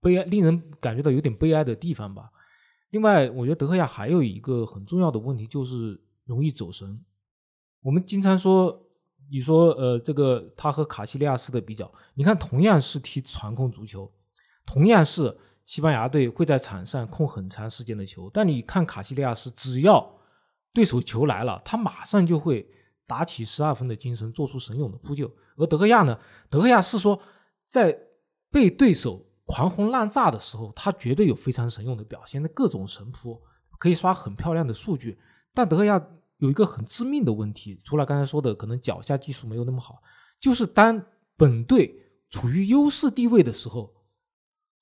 [0.00, 2.30] 悲哀，令人感觉到有点悲哀的地方吧。
[2.90, 7.02] 另外，我觉得德赫亚还有一个很重要的问题，就是容易走神。
[7.80, 8.78] 我们经常说，
[9.30, 14.12] 你说，呃，这个他和卡西利亚斯的比较，你看，同样是踢传控足球，
[14.66, 20.18] 同样是西班牙队会在场上控很长时间的球，但你看卡西利亚斯，只要
[20.74, 22.68] 对手球来了，他马上就会
[23.06, 25.30] 打起十二分的精神，做出神勇的扑救。
[25.56, 26.18] 而德赫亚呢，
[26.50, 27.18] 德赫亚是说
[27.66, 27.98] 在
[28.52, 33.40] 被对手狂轰滥炸的时候，他绝对有非常神勇的表现，那各种神扑
[33.78, 35.18] 可以刷很漂亮的数据。
[35.54, 36.00] 但德赫亚
[36.36, 40.02] 有一个很致命的问题，除了刚才说的可能脚下技术没有那么好，
[40.38, 41.02] 就是当
[41.36, 41.92] 本队
[42.30, 43.92] 处于优势地位的时候，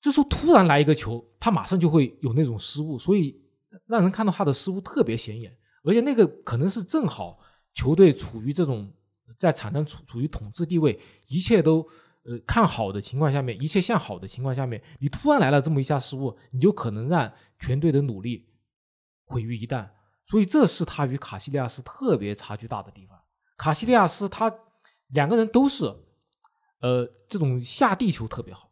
[0.01, 3.41] 这时候突然来一个球，他马上就会有那种失误，所以
[3.87, 5.57] 让人看到他的失误特别显眼。
[5.83, 7.39] 而且那个可能是正好
[7.73, 8.91] 球队处于这种
[9.39, 11.87] 在场上处处于统治地位，一切都。
[12.23, 18.47] 呃，看好的情况下面，一切向好的情况下面，你突然来了这么一下失误，你就可能让全队的努力
[19.25, 19.89] 毁于一旦。
[20.23, 23.17] 所以这是他与卡西利亚斯特别差距大的地方。
[23.57, 24.53] 卡西利亚斯他
[25.07, 25.85] 两个人都是，
[26.81, 28.69] 呃，这种下地球特别好，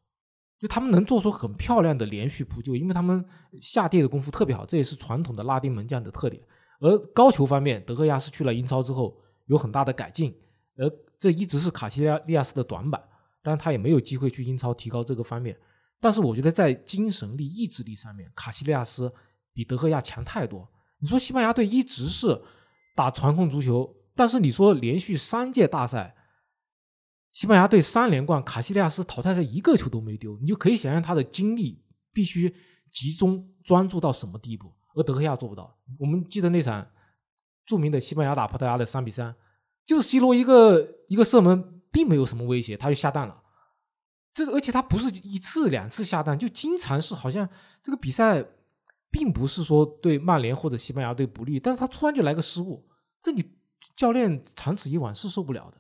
[0.60, 3.26] 就他们能做出很漂亮的连续扑救，因为他们
[3.60, 6.42] 下地的功夫特别好，这也是传统的拉丁门将的特点。
[6.80, 10.34] 而高球方面，德赫亚斯去了英超之后有很大的改进，
[10.78, 13.04] 而这一直是卡西利亚斯的短板。
[13.42, 15.58] 但他也没有机会去英超提高这个方面，
[16.00, 19.12] 但是我觉得在精神力、意志力上面，卡西利亚斯
[19.54, 20.68] 比德赫亚强太多。
[21.00, 22.40] 你说西班牙队一直是
[22.96, 26.14] 打传控足球，但是你说连续三届大赛，
[27.32, 32.54] 西班牙队三连冠，卡西利亚斯淘汰赛一个球都没丢，你就可以想象他的精力必须
[32.92, 35.78] 集中专注到什么地步，而德赫亚做不到。
[35.98, 36.86] 我们记得那场
[37.66, 39.34] 著名的西班牙打葡萄牙的三比三，
[39.86, 41.79] 就是 C 罗一个一个射门。
[41.92, 43.42] 并没有什么威胁，他就下蛋了。
[44.34, 47.48] 这而且他不是一次两次下蛋，就经常是好像
[47.84, 48.46] 这个比赛
[49.12, 52.88] 并不是说对曼联或者西班牙队不利，但是他突然就来个失误，
[53.22, 53.44] 这你
[53.96, 55.78] 教练长此以往是受不了的。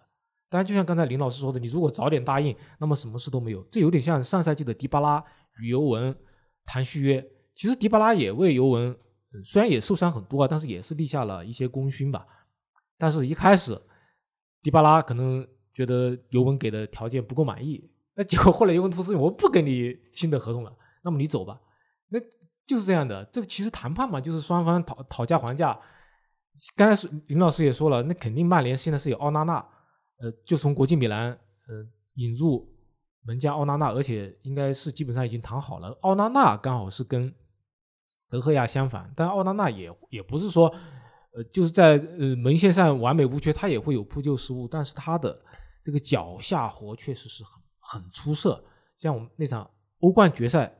[0.49, 3.61] 当然，就像刚才林老师说的，你如果早点答应，那么什么事都没有。
[3.71, 5.23] 这有点像上赛季的迪巴拉
[5.61, 6.15] 与尤文
[6.65, 7.23] 谈续约。
[7.55, 8.97] 其实迪巴拉也为尤文，
[9.45, 12.25] 虽然也受伤很多啊，但是也是立下了一些功勋吧。
[12.97, 13.79] 但是一开始，
[14.63, 21.59] 迪巴拉可能觉得尤文给的条件不够满意， 那结果后来尤文图斯我不给你新的合同了，那么你走吧。
[22.09, 22.19] 那
[22.67, 23.23] 就是这样的。
[23.25, 25.79] 这个其实谈判嘛，就是双方讨讨价还价。
[26.75, 29.55] 刚才林老师也说了，那肯定曼联现在是有奥纳纳。
[30.21, 32.67] 呃，就从国际米兰呃引入
[33.25, 35.97] 门将奥纳纳，而且应该是基本上已经谈好了。
[36.01, 37.33] 奥纳纳刚好是跟
[38.27, 40.67] 德赫亚相反，但奥纳纳也也不是说
[41.33, 45.39] 呃就是在呃门线上完美无缺，他也会有扑救失误，但是他的
[45.83, 48.63] 这个脚下活确实是很很出色。
[48.97, 50.75] 像我们那场欧冠决赛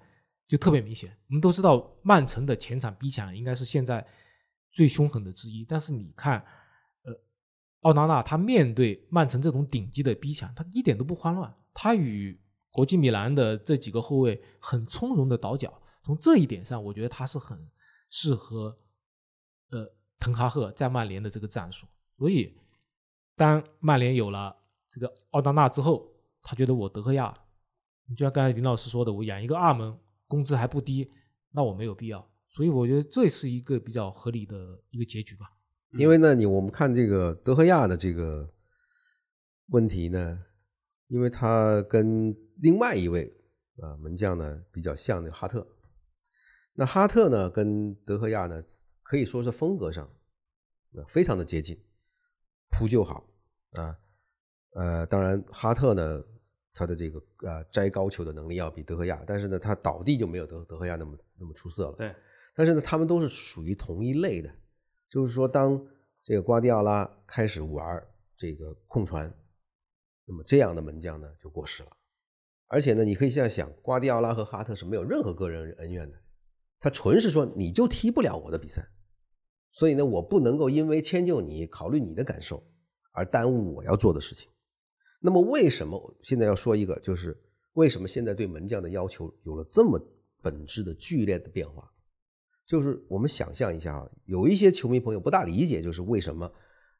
[0.47, 4.05] 就特别明显，我们都知道曼城的前场逼抢应该是现在
[4.71, 6.39] 最凶狠的之一，但是你看。
[7.03, 7.15] 呃
[7.83, 12.37] 奥纳纳他面对曼城这种顶级的逼抢，他一点都不慌乱，他与
[12.73, 15.81] 国际米兰的这几个后卫很从容的倒脚。
[16.03, 17.57] 从这一点上，我觉得他是很
[18.09, 18.77] 适合
[19.69, 21.87] 呃滕哈赫在曼联的这个战术。
[22.17, 22.53] 所以，
[23.37, 24.53] 当曼联有了
[24.89, 27.31] 这个奥纳纳之后，他觉得我德赫亚，
[28.09, 29.97] 就像刚才林老师说的，我养一个二门，
[30.27, 31.11] 工资还不低，
[31.51, 32.27] 那我没有必要。
[32.49, 35.45] 所以，我觉得这是一个比较合理的一个结局吧。
[35.91, 38.51] 因为呢，你我们看这个德赫亚的这个
[39.67, 40.43] 问题呢，
[41.07, 43.31] 因为他跟另外一位
[43.81, 45.67] 啊门将呢比较像那个哈特，
[46.73, 48.61] 那哈特呢跟德赫亚呢
[49.03, 50.09] 可以说是风格上
[51.07, 51.79] 非常的接近，
[52.71, 53.27] 扑救好
[53.71, 53.97] 啊，
[54.71, 56.23] 呃，当然哈特呢
[56.73, 61.95] 他的这个呃摘高球的能力要比德赫亚，但是呢他倒地就没有德德赫亚那么那么出色了。
[61.97, 62.15] 对，
[62.55, 64.49] 但是呢他们都是属于同一类的。
[65.09, 65.83] 就是说，当
[66.23, 67.99] 这个瓜迪奥拉开始玩
[68.37, 69.33] 这个控传，
[70.23, 71.89] 那么这样的门将呢就过时了。
[72.67, 76.17] 而且呢，你可以这样想，瓜迪奥拉和哈特是没有任何个人恩怨的，
[76.79, 78.87] 他纯是说你就踢不了我的比赛，
[79.71, 82.63] 所以呢，我不能够因为迁就你、考虑你的感受
[83.13, 84.47] 而耽误我要做的事情。
[85.19, 87.37] 那么，为什么现在要说一个，就是
[87.73, 89.99] 为什么现在对门将的要求有了这么
[90.41, 91.91] 本质的剧烈的变化？
[92.65, 96.49] 就是我们想象一下啊，有一些球迷朋友不大理解，就是为什么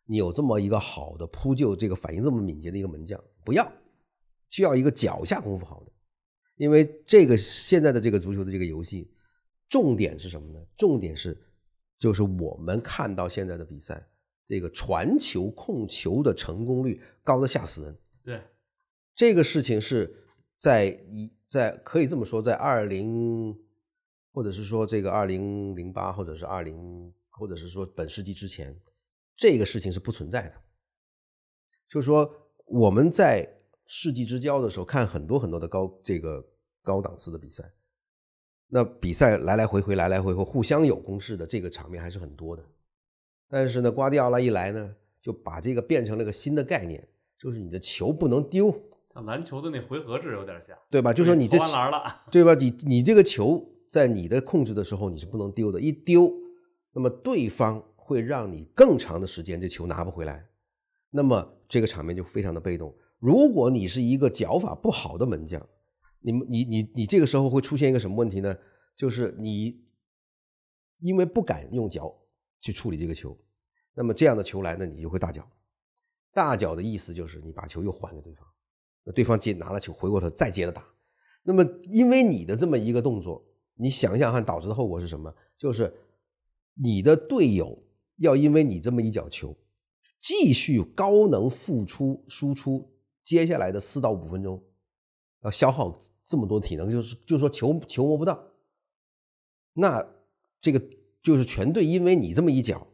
[0.05, 3.71] 你有这么一个好的扑救、这个反应这么敏捷的一个门将，不要
[4.49, 5.91] 需要一个脚下功夫好的，
[6.58, 9.13] 因为这个现在的这个足球的这个游戏，
[9.69, 10.60] 重点是什么呢？
[10.75, 11.39] 重点是
[11.97, 14.05] 就是我们看到现在的比赛，
[14.45, 17.97] 这个传球控球的成功率高的吓死人。
[18.30, 18.44] 对，
[19.15, 23.58] 这个事情是在一在可以这么说，在二零。
[24.32, 28.80] 或者是说这个二零零八，或者是二零，或者是说本世纪之前，
[29.36, 30.54] 这个事情是不存在的。
[31.89, 32.32] 就是说
[32.65, 36.48] 我们在世纪之交的时候看很多很多的高这个
[36.84, 37.74] 高档次的比赛，
[38.68, 42.63] 那比赛来来回回来来回回互相有攻势的这个场面还是很多的。
[43.50, 47.06] 但是呢，瓜迪奥拉一来呢，就把这个变成了个新的概念，
[47.39, 48.73] 就是你的球不能丢，
[49.13, 51.13] 像篮球的那回合制有点像，对吧？
[51.13, 52.54] 就说你这投篮了，对吧？
[52.56, 53.75] 你你这个球。
[53.89, 55.82] 在你的控制的时候，你是不能丢的。
[55.82, 56.32] 一丢，
[56.93, 60.47] 那么对方会让你更长的时间这球拿不回来，
[61.10, 62.95] 那么这个场面就非常的被动。
[63.17, 65.60] 如果你是一个脚法不好的门将，
[66.19, 68.56] 你们你你你这个时候会出现一个什么问题呢？
[68.95, 69.84] 就是你
[70.99, 72.15] 因为不敢用脚
[72.60, 73.36] 去处理这个球，
[73.95, 75.49] 那么这样的球来呢，你就会大脚。
[76.34, 78.48] 大脚的意思就是你把球又还给对方，
[79.04, 80.86] 那对方接拿了球回过头再接着打。
[81.44, 83.46] 那么因为你的这么一个动作。
[83.82, 85.34] 你想想看，导致的后果是什么？
[85.58, 85.89] 就是
[86.74, 87.82] 你的队友
[88.18, 89.56] 要因为你这么一脚球，
[90.20, 92.92] 继续高能付出输出，
[93.24, 94.62] 接下来的四到五分钟
[95.44, 98.38] 要消耗这么多体能，就是就说球球摸不到，
[99.72, 100.06] 那
[100.60, 100.84] 这个
[101.24, 102.86] 就是全队因为你这么一脚，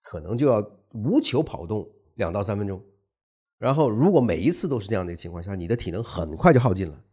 [0.00, 2.82] 可能就要无球跑动两到三分钟，
[3.58, 7.04] 然后如果每一次都是这样的一个情况下，你的体能很快就耗尽了。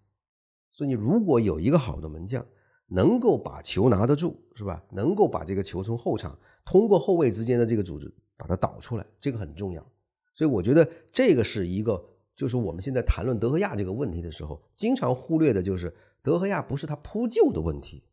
[0.71, 2.45] 所以你如果有一个好的门将，
[2.87, 4.83] 能够把球拿得住，是吧？
[4.91, 9.85] 能够把这个球从后场通过后卫之间的这个组织把它导出来，这个很重要。
[10.33, 12.01] 所以我觉得这个是一个，
[12.35, 18.03] 就是我们现在谈论德赫亚这个问题的时候，经常忽略的就是德赫亚不是他扑救的问题，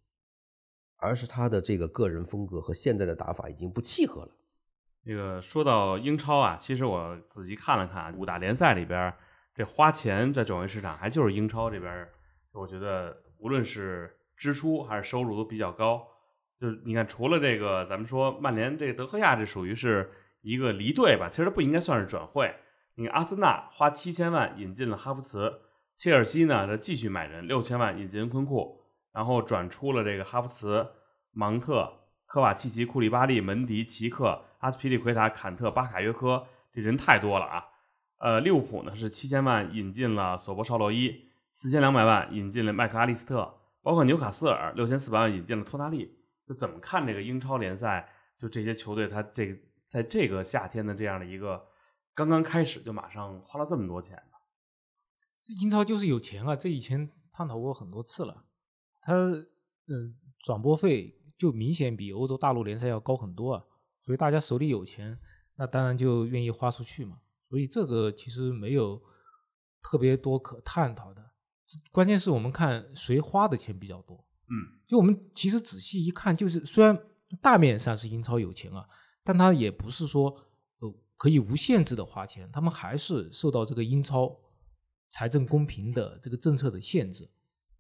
[0.97, 4.31] 而是他的这个个人风格和现在的打法已经不契合了。
[5.05, 9.13] 这个说到英超啊，其实我仔细看了看五大联赛里边，
[9.55, 12.09] 这花钱在转会市场还就是英超这边，
[12.53, 14.19] 我觉得无论是。
[14.37, 16.05] 支出还是收入都比较高，
[16.59, 20.11] 就是你看，除了这个，咱们说曼联这个德赫亚，这属于是
[20.43, 22.53] 一个离队吧，其实不应该算是转会。
[22.97, 25.61] 你看阿森纳花七千万引进了哈弗茨，
[25.95, 28.81] 切尔西呢这继续买人，六千万引进恩昆库，
[29.13, 30.85] 然后转出了这个哈弗茨、
[31.31, 31.89] 芒特、
[32.27, 37.63] 科瓦契奇、库里巴利、门迪、奇克、阿斯皮利奎塔、坎特、巴卡约科，这人太多了啊。
[38.17, 46.17] 呃，利物浦呢是七千万引进了索博绍洛伊，四千两百万引进了麦克阿利斯特，包括纽卡斯尔六千四百万引进了托纳利。
[46.47, 48.09] 就怎么看这个英超联赛？
[48.39, 51.63] 就这些球队，他这个在这个夏天的这样的一个
[52.15, 54.19] 刚刚开始，就马上花了这么多钱？
[55.45, 56.57] 这英超就是有钱啊！
[56.57, 58.45] 这以前探讨过很多次了。
[59.03, 63.63] 他嗯，转播费就明显比欧洲大陆联赛要高很多啊，
[64.05, 65.19] 所以大家手里有钱，
[65.57, 67.19] 那当然就愿意花出去嘛。
[67.49, 69.01] 所以这个其实没有
[69.83, 71.25] 特别多可探讨的，
[71.93, 74.25] 关键是我们看谁花的钱比较多。
[74.49, 76.99] 嗯，就我们其实仔细一看，就是虽然。
[77.43, 78.87] 大面上是英超有钱啊，
[79.25, 80.29] 但他也不是说
[80.79, 84.31] 呃可以无限制的花钱，他们还是受到这个英超
[85.11, 87.29] 财政公平的这个政策的限制，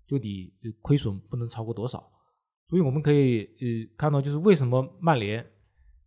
[0.06, 2.10] 就你亏损不能超过多少。
[2.68, 5.46] 所以我们可以呃看到，就是为什么曼联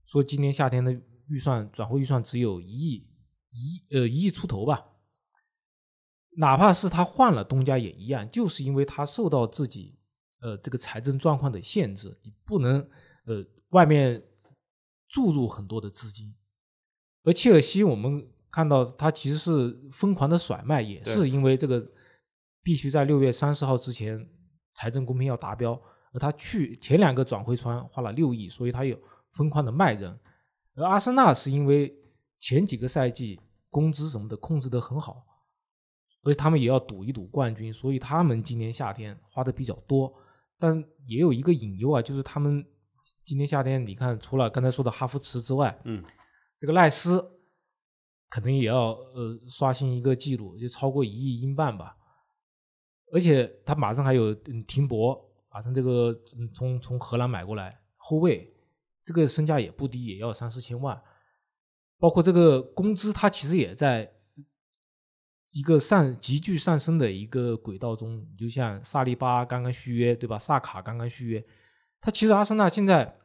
[0.07, 0.91] 说今年夏天的
[1.29, 3.07] 预算转会预算只有一亿
[3.51, 4.83] 一呃一亿出头吧，
[6.37, 9.99] 哪怕是他换了东家也一样，就是因为他受到自己
[10.41, 12.89] 呃这个财政状况的限制，你不能。
[13.29, 14.23] 呃，外面
[15.09, 16.33] 注入很多的资金，
[17.25, 21.85] 而切尔西我们看到他其实是疯狂的甩卖，也是因为这个
[22.63, 24.25] 必须在六月三十号之前
[24.71, 25.73] 财政公平要达标，
[26.13, 28.97] 而他去前两个转会窗花了六亿，所以他有
[29.33, 30.19] 疯狂的卖人。
[30.75, 31.93] 而阿森纳是因为
[32.39, 35.25] 前几个赛季工资什么的控制的很好，
[36.23, 40.13] 而且他们也要赌一赌冠军，所以他们今年夏天花的比较多，
[40.59, 42.65] 但也有一个隐忧啊，就是他们。
[43.23, 46.01] 今年夏天，你看，除了刚才说的哈弗茨之外，嗯，
[46.61, 47.21] 这个赖斯
[48.29, 51.97] 可能也要呃刷新一个记录，就超过一亿英镑吧。
[53.11, 54.33] 而且他马上还有
[54.65, 56.17] 停泊，马上这个
[56.53, 58.49] 从从荷兰买过来后卫，
[59.07, 61.01] 这个身价也不低，也要三四千万。
[61.97, 64.11] 包括这个工资，它其实也在
[65.51, 68.27] 一个上急剧上升的一个轨道中。
[68.37, 70.37] 就像萨利巴刚刚续约，对吧？
[70.37, 71.41] 萨卡刚刚续约。
[72.01, 73.17] 他其实阿森纳现在，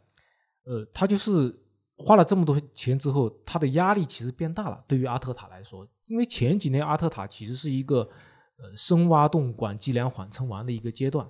[0.62, 1.53] 呃，他就是
[1.97, 4.85] 花了这么多钱之后，他的压力其实变大了。
[4.87, 8.09] 对于阿特塔来说，因为前几年阿特塔其实是一个
[8.57, 11.29] 呃深挖洞管计量缓称王的一个阶段。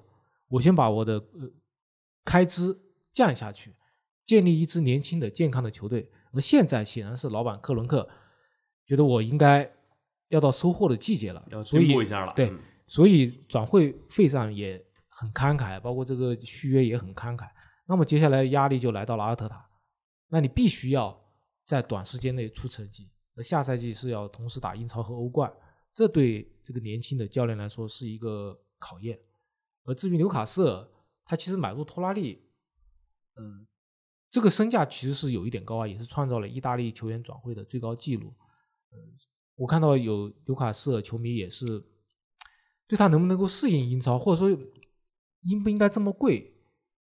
[0.49, 1.51] 我先把我的呃
[2.25, 2.79] 开支
[3.11, 3.75] 降下去，
[4.25, 6.11] 建立一支年轻的健康的球队。
[6.33, 8.09] 而现在显然是老板克伦克
[8.87, 9.71] 觉得我应该
[10.29, 12.33] 要到收获的季节了，要进步一下了。
[12.35, 12.53] 对，
[12.87, 14.85] 所以转会费上也。
[15.15, 17.47] 很慷慨，包括这个续约也很慷慨。
[17.85, 19.69] 那么接下来压力就来到了阿特塔，
[20.29, 21.15] 那你必须要
[21.67, 23.11] 在短时间内出成绩。
[23.37, 25.53] 而下赛季是要同时打英超和欧冠，
[25.93, 29.21] 这对这个年轻的教练来说是一个考验。
[29.85, 30.89] 而至于纽卡斯尔，
[31.27, 32.43] 他其实买入托拉利，
[33.37, 33.67] 嗯，
[34.33, 38.35] 这个身价其实是有一点高啊，也是创造了意大利球员转会的最高纪录。
[38.91, 38.99] 嗯，
[39.55, 41.65] 我看到有纽卡斯尔球迷也是
[42.89, 44.61] 对他能不能够适应英超，或者说。
[45.45, 46.55] 应不应该这么贵，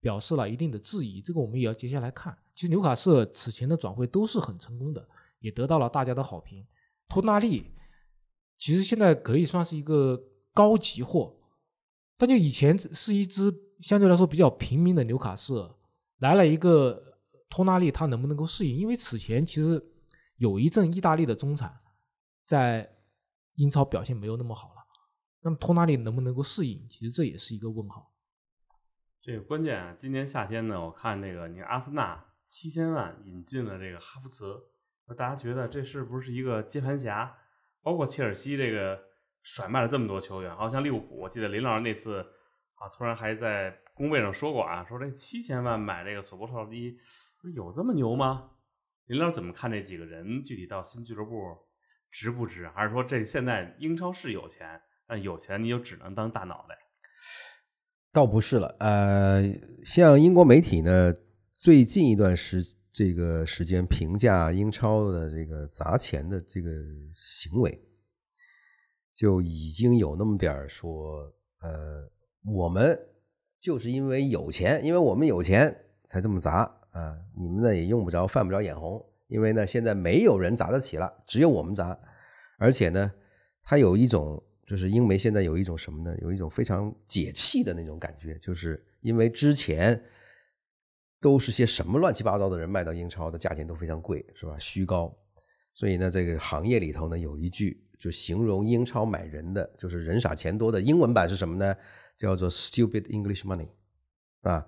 [0.01, 1.21] 表示了一定的质疑。
[1.21, 2.35] 这个我们也要接下来看。
[2.55, 5.07] 其实纽卡斯尔此前的转会都是很成功的，
[5.41, 6.67] 也得到了大家的好评。
[7.07, 7.67] 托纳利
[8.57, 10.19] 其实现在可以算是一个
[10.55, 11.37] 高级货，
[12.17, 15.71] 但就以前是一支相对来说比较平民的纽卡斯尔，
[16.19, 18.77] 来了一个托纳利，他能不能够适应？
[18.77, 19.83] 因为此前其实
[20.37, 21.81] 有一阵意大利的中产
[22.45, 22.91] 在
[23.55, 24.85] 英超表现没有那么好了，
[25.43, 26.89] 那么托纳利能不能够适应？
[26.89, 28.13] 其实这也是一个问号。
[29.23, 34.63] 这个关键啊，今年夏天呢，我看那个，你阿森纳七千万引进了这个哈弗茨，
[35.17, 37.35] 大家觉得这是不是一个接盘侠？
[37.83, 39.01] 包括切尔西这个
[39.43, 42.21] 甩卖了这么多球员，好像利物浦，我记得林老师那次
[42.75, 46.97] 啊，突然还在工位上说过啊，说这七千万买这个索博绍伊，
[47.55, 48.51] 有这么牛吗？
[49.07, 50.43] 林老怎么看这几个人？
[50.43, 51.33] 具体到新俱乐部
[52.11, 52.69] 值不值？
[52.71, 56.77] 还是说这现在英超是有钱，但有钱你就只能当大脑袋？
[58.13, 59.43] 倒不是了，呃，
[59.85, 61.15] 像英国媒体呢，
[61.53, 62.61] 最近一段时
[62.93, 66.71] 这个时间评价英超的这个砸钱的这个
[67.15, 67.81] 行为，
[69.15, 72.09] 就已经有那么点儿说，呃，
[72.45, 72.99] 我们
[73.65, 81.99] 就是因为有钱，因为我们有钱才这么砸啊，你们呢也用不着犯不着眼红，因为呢现在没有人砸得起了，只有我们砸，
[82.59, 83.11] 而且呢，
[83.63, 84.43] 他有一种。
[84.67, 86.17] 就是英媒现在有一种什么呢？
[86.23, 90.03] 有一种非常解气的那种感觉，就是因为之前
[91.21, 94.57] 都是些什么乱七八糟的人卖到英超的价钱都非常贵，是吧？
[94.59, 95.15] 虚高，
[95.75, 101.77] 所以呢，这个行业里头呢有一句就形容英超买人的，就是人傻钱多的英文版是什么呢？
[102.17, 103.69] 叫做 “stupid English money”，
[104.43, 104.67] 啊，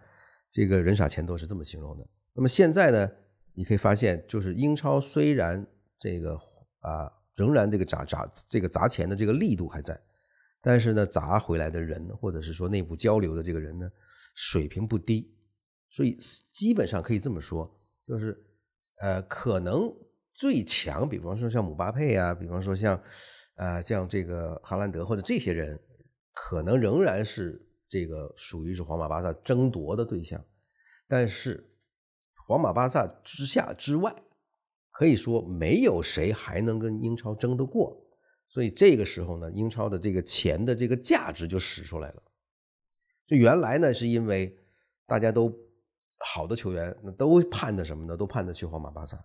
[0.50, 2.06] 这个人傻钱多是这么形容的。
[2.34, 3.10] 那么现在呢，
[3.54, 5.66] 你可以发现，就是英超虽然
[5.98, 6.34] 这个
[6.80, 10.00] 啊仍然这个砸砸这个砸钱的这个力度还在，
[10.60, 13.90] 但是呢，砸回来的人或者是说内部交流的这个人呢，
[14.34, 15.34] 水平不低，
[15.90, 16.16] 所以
[16.52, 18.36] 基本上可以这么说，就是
[19.00, 19.94] 呃可能。
[20.38, 23.02] 最强，比方说像姆巴佩啊，比方说像，
[23.54, 25.80] 呃，像这个哈兰德或者这些人，
[26.38, 30.44] 可能仍然是这个属于是皇马、巴萨争夺的对象。
[31.08, 31.72] 但是，
[32.46, 34.14] 皇马、巴萨之下之外，
[34.90, 37.96] 可以说没有谁还能跟英超争得过。
[38.48, 42.22] 所以这个时候呢，英超的这个钱的这个价值就使出来了。
[43.26, 44.54] 就原来呢，是因为
[45.06, 45.50] 大家都
[46.20, 48.14] 好的球员，那都盼着什么呢？
[48.14, 49.18] 都盼着去皇马、巴萨。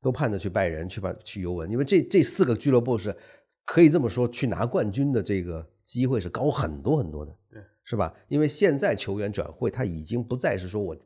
[0.00, 3.16] 都盼着去拜仁，去拜去尤文，因为这这四个俱乐部是
[3.64, 8.14] 可以这么说，去拿冠军的这个机会是高很多很多的，对，是吧？
[8.28, 10.96] 因为现在球员转会，他已经不再是说我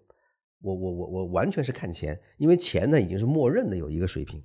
[0.61, 4.42] 我我我我完全是看钱，因为钱呢已经是默认的有一个水平，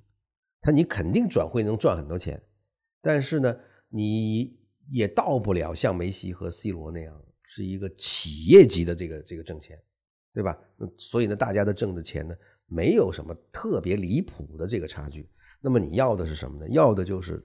[0.62, 2.42] 他你肯定转会能赚很多钱，
[3.02, 3.58] 但是呢，
[3.90, 4.60] 你
[4.90, 9.78] 也到不了像梅西和 C 罗那样是一个企业级的这个这个挣钱，
[10.34, 10.58] 对吧？
[10.98, 12.36] 所以呢，大家的挣的钱呢。
[12.66, 15.30] 没有什么特别离谱的这个差距，
[15.62, 16.68] 那么你要的是什么呢？
[16.70, 17.44] 要的就是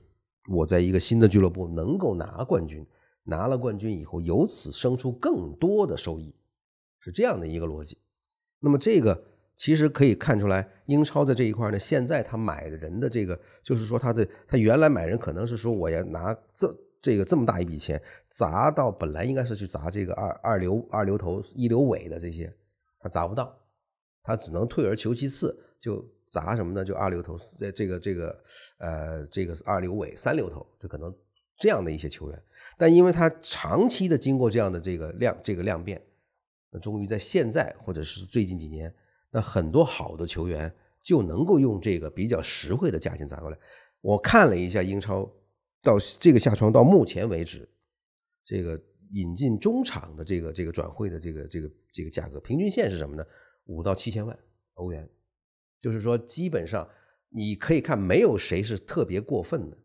[0.49, 2.85] 我在一个新的俱乐部能够拿冠军，
[3.25, 6.35] 拿了冠军以后，由此生出更多的收益，
[6.99, 7.99] 是这样的一个逻辑。
[8.61, 9.25] 那么这个
[9.57, 22.53] 其实可以看出来，英超在这一块呢，现在他买的人的这个，就是说他的他原来买人可能是说我要拿这这个这么大一笔钱砸到本来应该是去砸这个二二流二流头一流尾的这些，
[22.99, 23.55] 他砸不到。
[24.21, 26.85] 他只能退而求其次，就砸什么呢？
[26.85, 28.43] 就二流头，这这个这个
[28.79, 31.13] 呃，这个二流尾、三流头，就可能
[31.59, 32.43] 这样的一些球员。
[32.77, 36.01] 但因为他长期的经过这样的这个量这个量变，
[36.71, 38.95] 那终于在现在或者是最近几年，
[39.31, 40.73] 那很多好的球员
[41.03, 43.59] 就能够用这个比较实惠的价钱砸过来。
[44.01, 45.29] 我看了一下英超
[45.83, 47.69] 到这个下窗到目前为止，
[48.45, 48.81] 这个
[49.13, 53.25] 引进中场的这个这个转会的这个这个这个价格平均线是什么呢？
[53.65, 54.39] 五到七千万
[54.75, 55.09] 欧元，
[55.81, 56.89] 就是说，基本上
[57.29, 59.77] 你可以看，没有谁是特别过分的。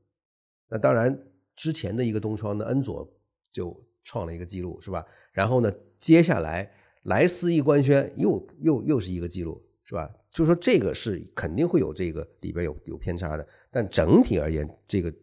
[0.70, 3.08] 那当然，之前的一个东窗的恩佐
[3.52, 5.06] 就创了一个记录，是吧？
[5.32, 6.72] 然后呢，接下来
[7.04, 10.10] 莱斯一官宣，又又又是一个记录，是吧？
[10.32, 13.48] 就是说，这个是肯定会有这个里边有有偏差的。
[13.70, 15.14] 但整体而言，这个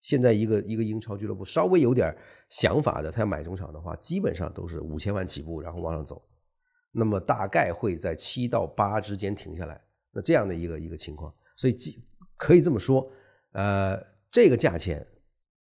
[0.00, 2.16] 现在一个一个英超俱乐部稍微有点
[2.48, 6.22] 想法的，他要买中场的话，基本上都是五千万起步，然后往上走。
[6.92, 9.80] 那么大概会在七到八之间停下来，
[10.12, 11.76] 那这样的一个一个情况，所以
[12.36, 13.10] 可以这么说，
[13.52, 13.98] 呃，
[14.30, 15.06] 这个价钱，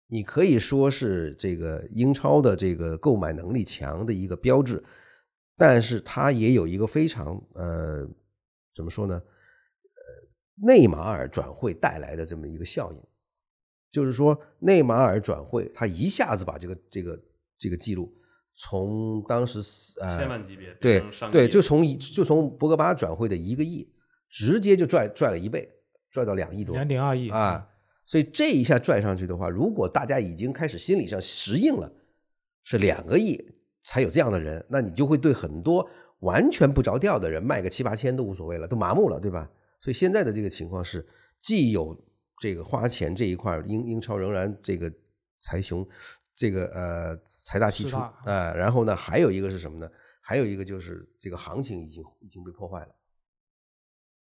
[0.08, 4.84] 你可以说是这个英超的这个购买能力强的一个标志，
[5.58, 8.08] 但是它也有一个非常呃，
[8.74, 9.16] 怎么说呢？
[9.16, 13.00] 呃，内马尔转会带来的这么一个效应，
[13.89, 17.20] 就是说内马尔转会，他一下子把这个这个
[17.58, 18.14] 这个记录。
[18.58, 19.60] 从当时
[20.00, 23.86] 呃，千万级别对对，就从一就从博格巴转会的一个亿，
[24.36, 25.66] 直接就拽拽了一倍，
[26.12, 27.66] 拽到两亿多，两点二亿啊！
[28.06, 31.90] 所以这一下拽上去的话，如果大家已经开始心理上适应了，
[32.66, 33.42] 是两个亿
[33.84, 39.50] 才有这样的人，那你就会对很多完全不着调的人卖个七八千都无所谓了，都麻木了，对吧？
[39.80, 41.08] 所以现在的这个情况是，
[41.40, 41.98] 既有
[42.42, 44.92] 这个花钱这一块，英英超仍然这个
[45.40, 45.88] 财雄。
[46.38, 49.90] 这个呃财大气粗啊，然后呢，还有一个是什么呢？
[50.20, 52.90] 还有一个就是这个行情已经已经被破坏了。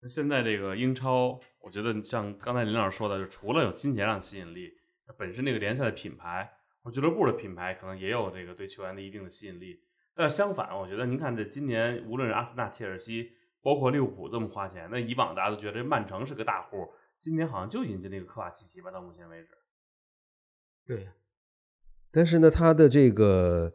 [0.08, 4.72] 现在这个英超，我觉得像刚才林老师说的，就除了有金钱上的吸引力，
[5.16, 9.80] 本身这个联赛的品牌或俱乐部的品牌，可能也有这个对球员的一定的吸引力。
[10.14, 13.32] 但相反，我觉得您看这今年，无论是阿森纳、切尔西，
[13.62, 18.90] 包括利物浦这么花钱，那以往大家都觉得曼城是个大户，今年好像就引进那个科瓦奇奇吧？
[18.90, 19.48] 到目前为止，
[20.86, 21.08] 对。
[22.10, 23.72] 但是呢，他的这个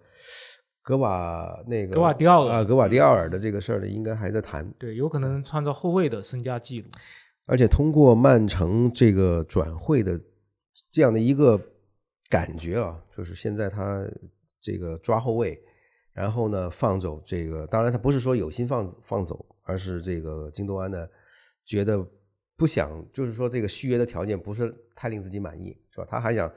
[0.88, 4.66] 格瓦那个格瓦迪奥尔啊，格瓦迪奥尔的这个事儿呢，应该还在谈。
[4.80, 6.88] 对，有可能创造后卫的身价记录。
[7.46, 10.18] 而且通过曼城这个转会的
[10.90, 11.60] 这样的一个
[12.30, 14.10] 感觉啊，就是现在他
[14.62, 15.62] 这个抓后卫，
[16.14, 21.06] 然后呢放走这个，当然他不是说有心放放走，而是这个京多安呢
[21.66, 22.02] 觉得
[22.56, 26.08] 不想，就是说这个续约的条件不是太令自己满意，是吧？
[26.10, 26.50] 他还想。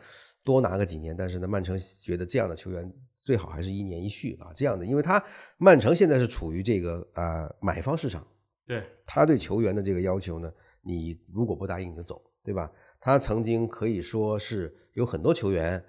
[0.43, 2.91] 多拿个几年，但是呢，曼城觉得这样的球员
[3.21, 5.23] 最好还是一年一续啊，这样的，因为他
[5.59, 8.27] 曼城现在是处于这个啊买方市场，
[8.67, 10.51] 对，他对球员的这个要求呢，
[10.83, 12.73] 你如果不答应你就走，对吧？
[12.99, 15.83] 他曾经可以说是有很多球员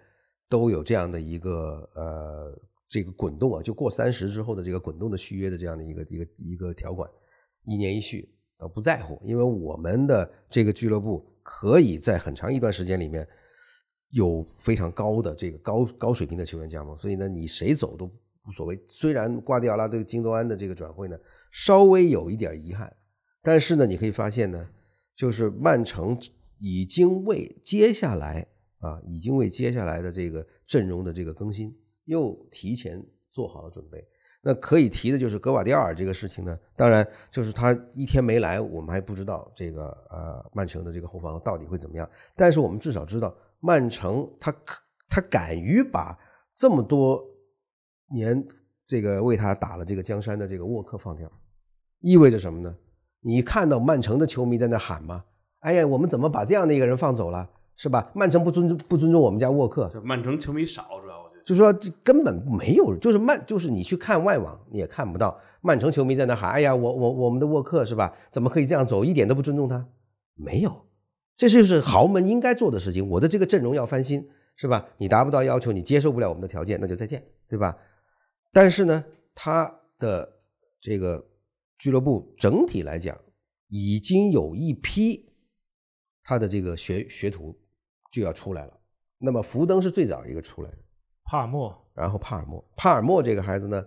[0.50, 7.10] 都有这样的一个呃这个滚动啊，就过三十之后的这个滚动的续约的这样的一个一个一个条款，
[7.64, 13.26] 一年一续，呃不在乎，因为我们的这个俱乐部可以在很长一段时间里面
[14.12, 18.06] 有非常高的这个高高水平的球员加盟，所以呢，你谁走都
[18.48, 18.80] 无所谓。
[18.88, 21.18] 虽然瓜迪奥拉对金多安的这个转会呢
[21.52, 22.94] 稍微有一点遗憾，
[23.42, 24.68] 但是呢，你可以发现呢，
[25.16, 26.18] 就是曼城
[26.60, 28.46] 已经为接下来
[28.80, 34.06] 啊，已经为接下来的这个阵容的这个更新又提前做好了准备。
[34.44, 42.10] 那可以提的就是格瓦迪奥尔这个事情呢，当然就是他一天没来，我们还不知道这个呃曼城的这个后防到底会怎么样。
[42.36, 44.54] 但是我们至少知道，曼城他
[45.10, 46.18] 他敢于把
[46.54, 47.24] 这么多
[48.14, 48.46] 年
[48.86, 51.32] 这个为他打了这个江山的这个沃克放掉，
[52.02, 52.76] 意味着什么呢？
[53.22, 55.24] 你看到曼城的球迷在那喊吗？
[55.60, 58.12] 哎呀，我们怎么把这样的一个人放走了，是吧？
[58.16, 68.12] 曼城不尊重不尊重我们家沃克，曼城球迷少，主要我觉得就是说这根本没有，就是曼，就是你去看外网，你也看不到曼城球迷在那喊：“哎呀，我我我们的沃克是吧？
[68.32, 69.06] 怎么可以这样走？
[69.06, 69.88] 一点都不尊重他。”
[70.36, 70.86] 没有，
[71.36, 73.08] 这就是豪门应该做的事情。
[73.10, 74.90] 我的这个阵容要翻新，是吧？
[74.98, 77.76] 你达不到要求，你接受不了我们的条件，那就再见，对吧？
[78.52, 79.04] 但是呢，
[79.34, 80.42] 他的
[80.80, 81.26] 这个
[81.78, 83.18] 俱乐部整体来讲，
[83.70, 85.34] 已经有一批
[86.24, 87.58] 他的这个学学徒
[88.12, 88.80] 就要出来了。
[89.18, 90.78] 那么福登是最早一个出来的。
[91.24, 93.86] 帕尔默，然后帕尔默，帕尔默这个孩子呢，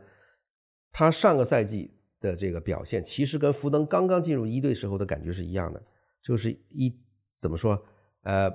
[0.90, 5.82] 他上个赛季的这个表现，其实跟福登刚刚进入一队时候的感觉是一样的，
[6.22, 6.88] 就是一
[7.36, 7.80] 怎么说，
[8.22, 8.50] 呃，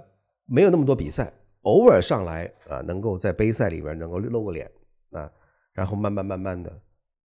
[0.45, 4.71] 没有那么多比赛，偶尔上来啊，能够在杯赛里边能够露个脸
[5.11, 5.31] 啊，
[5.73, 6.81] 然后慢慢慢慢的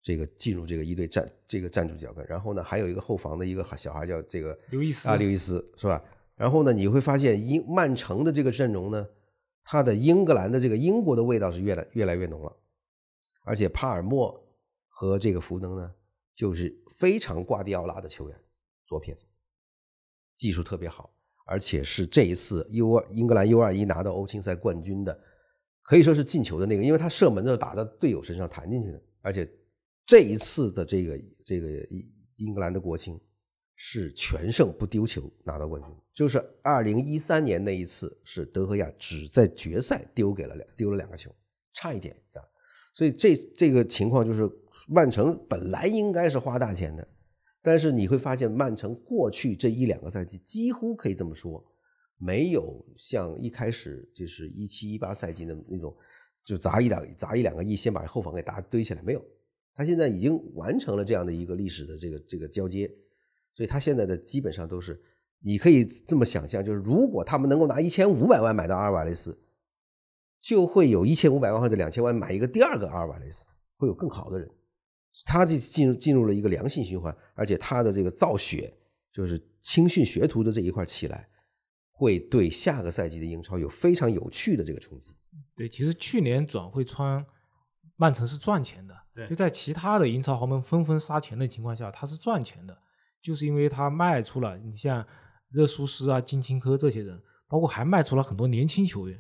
[0.02, 6.04] 这个进入这个一队站这个站住脚跟，然后呢，还有一个后防的一个小孩叫这个刘易斯啊，刘易斯是吧？
[6.36, 9.08] 然后呢，你会发现英曼城的这个阵容呢。
[9.70, 12.56] 他的英格兰的这个英国的味道是越来越来越浓了，
[13.44, 14.42] 而且帕尔默
[14.88, 15.94] 和这个福登呢，
[16.34, 18.42] 就是非常挂迪奥拉的球员，
[18.86, 19.26] 左撇子，
[20.38, 21.12] 技术特别好，
[21.48, 25.20] 而且是这一次 U 二英格兰 U 二一拿到欧青赛冠军的，
[25.82, 29.50] 可以说是进球的那个，因为他射门的时候打到队友身上弹进去的，而且
[30.06, 31.68] 这一次的这个这个
[32.36, 33.20] 英格兰的国青。
[33.80, 41.30] 是全胜不丢球拿到冠军，就是二零一三年那一次是德赫亚只在决赛丢给了两丢了两个球，
[41.76, 42.42] 差一点啊，
[42.96, 44.50] 所以这这个情况就是
[44.88, 47.08] 曼城本来应该是花大钱的，
[47.68, 51.62] 但是你会发现曼城过去这一两个赛季几乎可以这么说，
[52.16, 55.94] 没有像一开始就是一七一八赛季的那种
[56.46, 59.22] 就砸一两砸一两个亿先把后防给打堆起来，没有，
[59.76, 62.90] 他现在已经完成了这样的一个历史的这个这个交接。
[63.54, 64.98] 所以他现在的基本上都是，
[65.42, 69.38] 你可以这么想象，就是如果他们能够拿一千五百万买到阿尔瓦雷斯，
[70.40, 73.46] 就会有一千五百万或者两千万买一个第二个阿尔瓦雷斯，
[73.76, 74.50] 会有更好的人。
[75.26, 78.74] 他这进入进入了一个良性循环，而且他的这个造血，
[79.12, 81.28] 就是青训学徒的这一块起来，
[81.92, 85.16] 会对下个赛季的英超有非常有趣的这个冲击。
[85.56, 87.26] 对，其实去年转会窗，
[87.96, 92.78] 曼城是赚钱的，对就在其他的英超豪门纷纷杀钱的情况下，他是赚钱的。
[93.20, 95.06] 就是因为他卖出了，你像
[95.50, 99.20] 热苏斯啊、金琴科这些人，包括还卖出了很多年轻球员。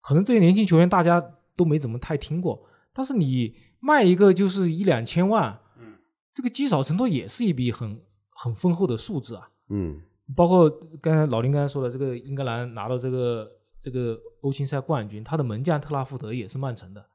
[0.00, 1.20] 可能这些年轻球员大家
[1.54, 3.54] 都没怎么太听过，但是你
[3.86, 5.94] 卖一个就是一两千万，嗯，
[6.34, 9.48] 这个积少成多也是一笔很很丰厚的数字啊。
[9.68, 10.02] 嗯，
[10.34, 10.68] 包括
[11.00, 13.48] 刚才老林刚才说的，这个英格兰拿到这个
[13.80, 17.06] 这个欧青赛冠军，他的门将特拉福德也是曼城的，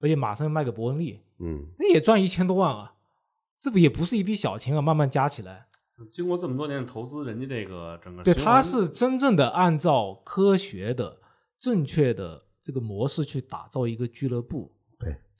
[0.00, 2.94] 而且马上要卖给伯恩利，嗯，那也赚一千多万啊，
[3.58, 5.66] 这不也不是一笔小钱啊，慢慢加起来。
[6.12, 11.18] 经过这么多年的投资，人家这个整个对，他是真正的按照科学的、
[11.58, 14.72] 正确的这个模式去打造一个俱乐部。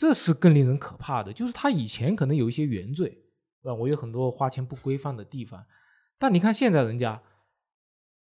[0.01, 1.31] 这是更令人可怕的。
[1.31, 3.11] 就是他以前可能有一些原罪，
[3.63, 3.75] 对吧？
[3.75, 5.63] 我有很多花钱不规范的地方，
[6.19, 7.23] 但你看现在人家，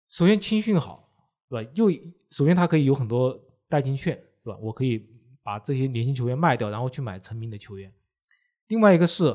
[0.07, 1.09] 首先青训好，
[1.49, 1.72] 对吧？
[1.76, 1.91] 又
[2.32, 3.38] 首先他可以有很多
[3.68, 4.15] 代金券，
[4.45, 4.57] 对吧？
[4.61, 5.05] 我可以
[5.43, 7.91] 把这些年轻球员卖掉，然后去买成名的球员。
[8.68, 9.26] 另外一个是，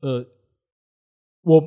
[0.00, 0.26] 呃，
[1.42, 1.62] 我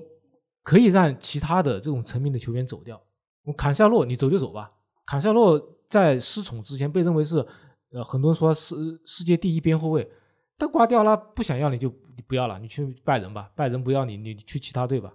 [0.61, 3.01] 可以让其他的这种成名的球员走掉。
[3.43, 4.69] 我坎塞洛，你走就走吧。
[5.05, 5.57] 坎塞洛
[5.89, 7.45] 在失宠之前被认为是，
[7.91, 8.75] 呃，很多人说世
[9.05, 10.09] 世界第一边后卫，
[10.57, 15.13] 但瓜迪奥拉不想要你就你不要了，你去拜仁吧，拜仁不要你，你去其他队吧，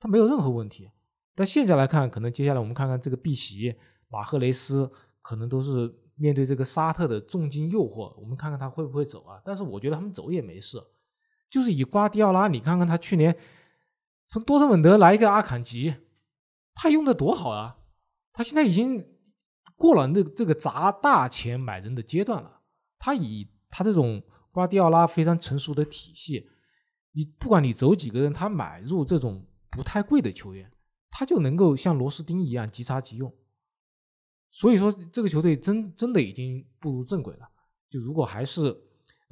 [0.00, 0.90] 他没有任何问题。
[1.34, 3.74] 但现在来看，可能接下来我们看看这个碧玺、
[4.08, 9.40] 马赫雷斯，可能都是面对这个沙特的重金诱惑，我们看看他会不会走啊？
[9.44, 10.82] 但是我觉得他们走也没事，
[11.50, 13.36] 就是以瓜迪奥拉，你看看他去年。
[14.26, 15.94] 从多特蒙德来一个阿坎吉，
[16.74, 17.76] 他用的多好啊！
[18.32, 19.06] 他现在已经
[19.76, 22.60] 过了那这个砸大钱买人的阶段了。
[22.98, 26.48] 他以他这种瓜迪奥拉非常成熟的体系，
[27.12, 30.70] 你不管你走几个人，他买入这种不太贵的球员，
[31.10, 33.34] 他就能够像螺丝钉一样即插即用。
[34.50, 37.48] 所以说，这个球队真真的已经步入正轨了。
[37.90, 38.74] 就如果还是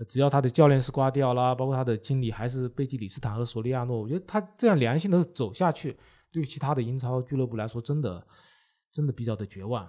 [0.09, 5.97] 只要他的教练是瓜迪奥拉，包括他的经理还是贝基里斯坦和索利亚诺，我觉得他这样良性的走下去，
[6.33, 8.27] 对于其他的英超俱乐部来说，真的
[8.93, 9.89] 真的比较的绝望。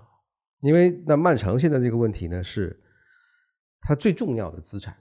[0.63, 2.81] 因为那曼城现在这个问题呢，是
[3.81, 4.95] 他最重要的资产，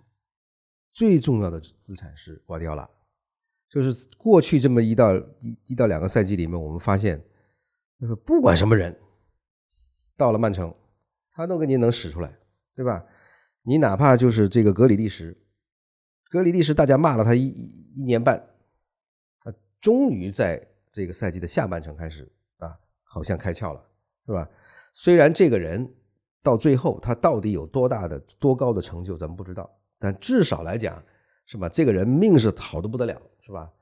[0.92, 2.88] 最重要的资产是瓜迪奥拉。
[3.70, 7.24] 就是过去这么一到一一到两个赛季里面，我们发现，
[8.00, 8.98] 就是不管什么人，
[10.16, 10.74] 到了曼城，
[11.30, 12.36] 他都给你能使出来，
[12.74, 13.06] 对吧？
[13.62, 15.40] 你哪怕就是这个格里利什，
[16.28, 18.44] 格里利什大家骂了他一一年半，
[19.38, 20.60] 他终于在
[20.90, 23.80] 这个赛季的下半程开始啊，好像开窍了，
[24.26, 24.50] 是吧？
[24.92, 25.94] 虽然这个人
[26.42, 31.02] 到最后他到底有多大的多高的成就，咱们不知道，但至少来讲，
[31.46, 31.68] 是吧？
[31.68, 33.72] 这个人命是好的不得了，是吧？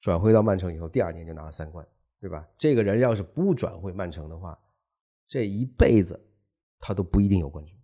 [0.00, 1.86] 转会到曼城以后，第二年就拿了三冠，
[2.20, 2.46] 对吧？
[2.56, 4.58] 这个人要是不转会曼城的话，
[5.28, 6.18] 这一辈子
[6.78, 7.76] 他都不一定有冠军，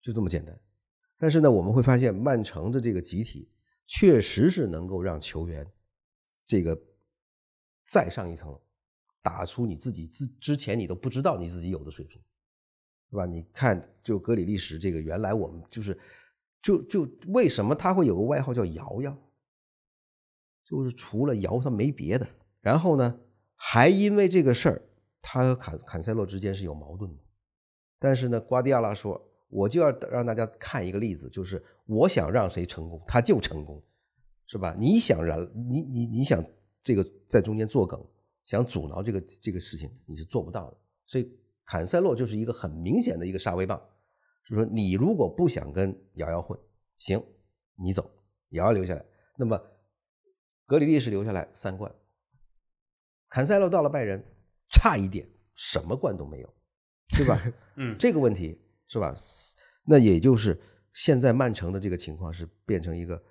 [0.00, 0.58] 就这么简单。
[1.18, 3.48] 但是呢，我们会发现曼城的这个集体
[3.86, 5.64] 确实是能够让球员
[6.44, 6.76] 这个
[7.86, 8.60] 再上一层楼，
[9.22, 12.20] 打出你自己之之前你都不知道你自己有的水平，
[13.10, 13.24] 是吧？
[13.24, 15.98] 你看，就格里利什这个，原来我们就是
[16.60, 19.16] 就就为什么他会有个外号叫“瑶瑶”，
[20.64, 22.28] 就是除了瑶他没别的。
[22.60, 23.20] 然后呢，
[23.56, 24.82] 还因为这个事儿，
[25.22, 27.22] 他和坎坎塞洛之间是有矛盾的。
[27.98, 29.28] 但是呢，瓜迪奥拉说。
[29.54, 33.82] 我就要让大家看一个例子，就是我想让谁成功，他就成功，
[34.46, 34.74] 是吧？
[34.78, 36.42] 你想让，你你你想
[36.82, 38.02] 这个在中间作梗，
[38.44, 40.76] 想阻挠这个这个事情，你是做不到的。
[41.06, 41.30] 所以
[41.64, 43.78] 坎塞洛就是一个很明显的一个杀威棒，
[44.44, 46.58] 就是说你如果不想跟瑶瑶混，
[46.98, 47.22] 行，
[47.76, 48.10] 你走，
[48.50, 49.04] 瑶瑶留下来。
[49.36, 49.60] 那么
[50.66, 51.92] 格里利什留下来三冠，
[53.28, 54.24] 坎塞洛到了拜仁，
[54.68, 56.54] 差一点什么冠都没有，
[57.08, 57.40] 对吧？
[57.76, 58.60] 嗯，这个问题。
[58.88, 59.16] 是吧？
[59.86, 60.60] 那也就是
[60.92, 63.22] 现在曼城的这个情况是变成一个，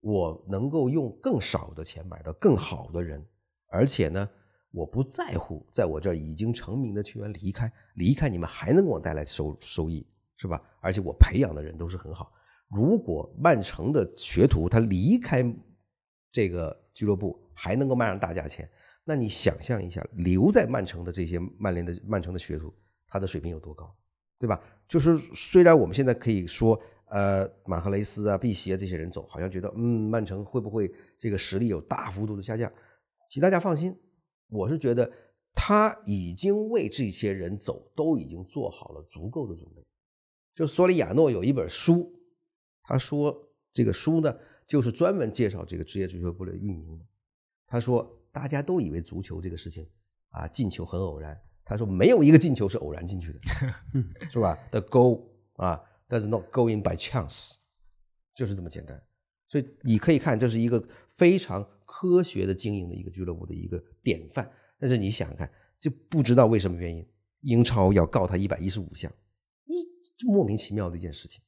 [0.00, 3.26] 我能够用更少的钱买到更好的人，
[3.68, 4.28] 而且呢，
[4.70, 10.06] 我不在乎在我这儿已经成名的球员离开，离开你们还能给我带来收收益，
[10.36, 10.62] 是吧？
[10.80, 12.32] 而且我培养的人都是很好。
[12.68, 15.42] 如果曼城的学徒他离开
[16.30, 18.68] 这个俱乐部还能够卖上大价钱，
[19.04, 22.72] 那你想象一下，留在曼城的这些曼联的曼城的学徒，
[23.06, 23.90] 他的水平有多高？
[24.38, 24.60] 对吧？
[24.86, 30.88] 就是虽然我们现在可以说，呃，马赫雷斯啊、碧玺啊这些人走，好像觉得，嗯，曼城会不会
[31.18, 32.70] 这个实力有大幅度的下降？
[33.28, 33.98] 请大家放心，
[34.48, 35.10] 我是觉得
[35.54, 39.84] 他已经为这些人走都已经做好了足够的准备。
[40.54, 42.12] 就索里亚诺有一本书，
[42.82, 44.36] 他说这个书呢，
[44.66, 47.04] 就是专门介绍这个职业足球部的运营的。
[47.66, 49.88] 他说，大家都以为足球这个事情
[50.30, 51.38] 啊，进球很偶然。
[51.64, 53.40] 他说没有一个进球是偶然进去的，
[54.32, 55.22] 是吧？The goal
[55.52, 55.78] 啊
[56.08, 57.56] ，does not go in by chance，
[58.34, 59.00] 就是这么简单。
[59.46, 61.68] 所以你可以看，这是一个非常
[62.00, 64.48] 科学的经营的一个俱乐部的一个典范。
[64.78, 67.04] 但是你想想看，就不知道为什么原因，
[67.40, 69.12] 英超要告他一百一十五项，
[70.16, 71.40] 这莫名其妙的一件事情。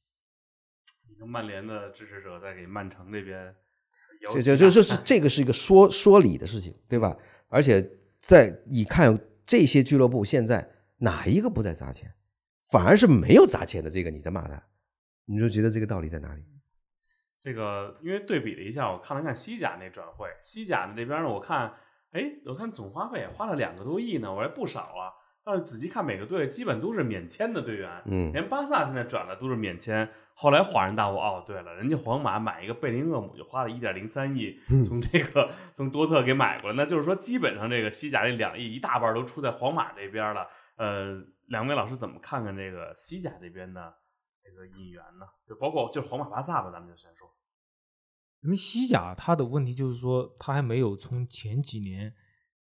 [1.09, 3.55] 你看曼联的支持者在给曼城那边，
[4.32, 7.16] 这这这这是这个是一个说说理的事情，对吧？
[7.48, 7.88] 而且
[8.20, 9.18] 在你看。
[9.46, 12.14] 这些俱乐部现在哪一个不在砸钱？
[12.70, 14.64] 反而是没有砸钱的这个你在骂他，
[15.24, 16.44] 你就觉得这个道理在哪里？
[17.41, 21.72] 这个因为对比了一下，我看了看西甲那转会，西甲的这边呢，我看，
[22.12, 25.11] 哎，我看总花费花了两个多亿呢，我还不少啊。
[25.43, 30.07] 但是仔细看每个队，基本都是免签的队员，嗯，连巴萨现在转的都是免签。
[30.34, 40.47] 后来恍然大悟，哦，对了，人家皇马买一个贝林厄姆就花了一点零三亿，从这个从多特给买过来，那就是说基本上这个西甲这两亿一大半都出在皇马这边了。
[40.76, 41.18] 呃，
[41.49, 43.95] 两位老师怎么看看这个西甲这边的
[44.45, 45.26] 这个引援呢？
[45.47, 47.30] 就包括就是皇马、巴萨吧，咱们就先说。
[48.43, 52.12] 因为西甲它的问题就是说，它还没有从前几年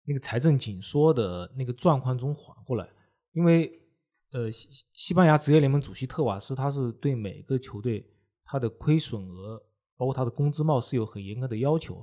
[0.06, 2.90] 那个财政紧缩的那个状况中缓过来，
[3.34, 3.78] 因为。
[4.34, 8.02] 呃，西西班牙职业联盟主席特瓦斯，他是对每个球队
[8.46, 9.62] 他的亏损额，
[9.98, 12.02] 包括他的工资帽是有很严格的要求。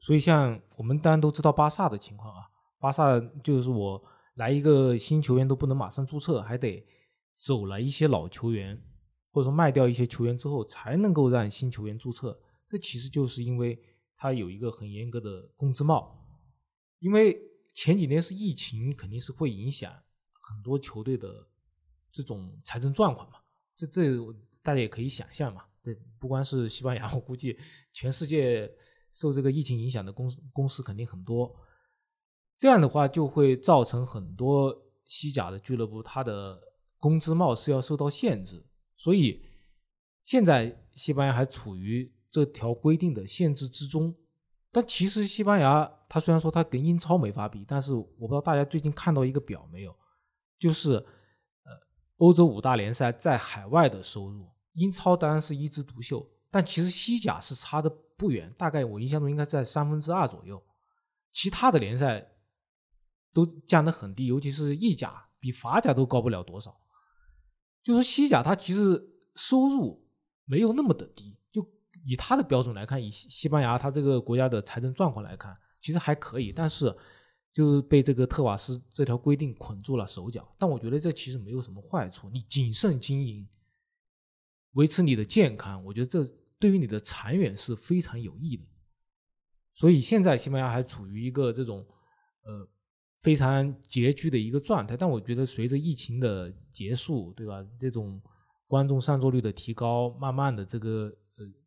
[0.00, 2.42] 所以，像我们当然都知道巴萨的情况啊，
[2.80, 4.02] 巴萨就是我
[4.34, 6.84] 来一个新球员都不能马上注册，还得
[7.36, 8.76] 走了一些老球员，
[9.30, 12.36] 或者说卖掉一些球员之后，才能够让新球员注册。
[12.74, 13.80] 这其实就是因为
[14.16, 16.26] 他有一个很严格的工资帽，
[16.98, 17.40] 因为
[17.72, 19.94] 前几年是疫情，肯定是会影响。
[20.42, 21.48] 很多球队的
[22.10, 23.38] 这种财政状况嘛，
[23.76, 24.20] 这这
[24.60, 25.64] 大家也可以想象嘛。
[25.84, 27.56] 对，不光是西班牙，我估计
[27.92, 28.68] 全世界
[29.12, 31.54] 受这个疫情影响的公公司肯定很多。
[32.58, 36.60] 这样的话，就会造成很多西甲的俱乐部，它的
[36.98, 38.66] 工资帽是要受到限制。
[38.96, 39.46] 所以
[40.24, 44.12] 现在西班牙还处于这条规定的限制之中。
[44.72, 49.94] 但其实西班牙，它虽然说它跟英超没法比，但是我不知道大家最近看到一个表没有，
[50.58, 51.72] 就是呃，
[52.16, 60.60] 欧洲五大联赛在海外的收入，英超当然是一枝独秀，但其实西甲是差的不远，大概我印象中应该在三分之二左右，
[61.30, 62.30] 其他的联赛。
[63.32, 66.72] 都降得很低，尤其是意甲，比法甲都高不了多少。
[67.82, 69.04] 就说西甲，它其实
[69.34, 70.08] 收入
[70.44, 71.36] 没有那么的低，
[72.04, 76.52] 以他的标准来看，以西西班牙它这个国家的财政状况来看，其实还可以。
[76.52, 76.94] 但是
[77.52, 80.54] 就是被这个特瓦斯这条规定捆住了手脚。
[80.58, 83.48] 但我觉得这其实没有什么坏处，你谨慎经营，
[84.72, 86.24] 维持你的健康，我觉得这
[86.58, 88.64] 对于你的长远是非常有益的。
[89.72, 91.86] 所以现在西班牙还处于一个这种
[92.44, 92.68] 呃。
[93.20, 97.64] 非常拮据的一个状态，但我觉得随着疫情的结束，对吧？
[97.80, 98.20] 这种
[98.66, 101.10] 观众上座率的提高，慢慢的这个，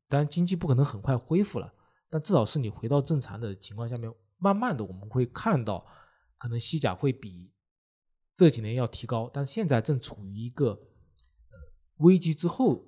[0.07, 1.73] 当然经济不可能很快恢复了，
[2.09, 5.85] 但至少是你回到正常的情况下面，慢慢的我们会看到，
[6.37, 7.51] 可能西甲会比
[8.35, 10.79] 这几年要提高，但现在正处于一个
[11.97, 12.85] 危机之后，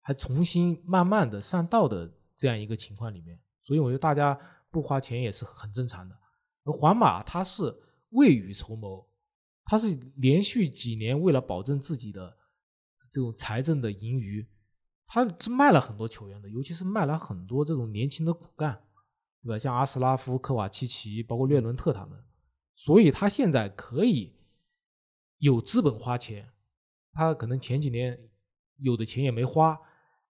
[0.00, 4.38] 还重新慢慢的上道的这样一个情况里面，所以我觉得大家
[4.70, 6.14] 不花钱也是很正常的。
[6.64, 7.80] 而皇马它是。
[8.10, 9.04] 未雨绸缪，
[9.64, 9.88] 他是
[10.18, 12.32] 连续几年为了保证自己的
[13.10, 14.46] 这种财政的盈余，
[15.06, 18.82] 他是卖了很多球员的，尤其是卖了很多这种年轻的骨干，
[19.42, 19.58] 对吧？
[19.58, 22.18] 像阿斯拉夫、科瓦契奇，包括略伦特他们，
[22.74, 24.34] 所以他现在可以
[25.38, 26.50] 有资本花钱。
[27.12, 28.18] 他可能前几年
[28.76, 29.78] 有的钱也没花，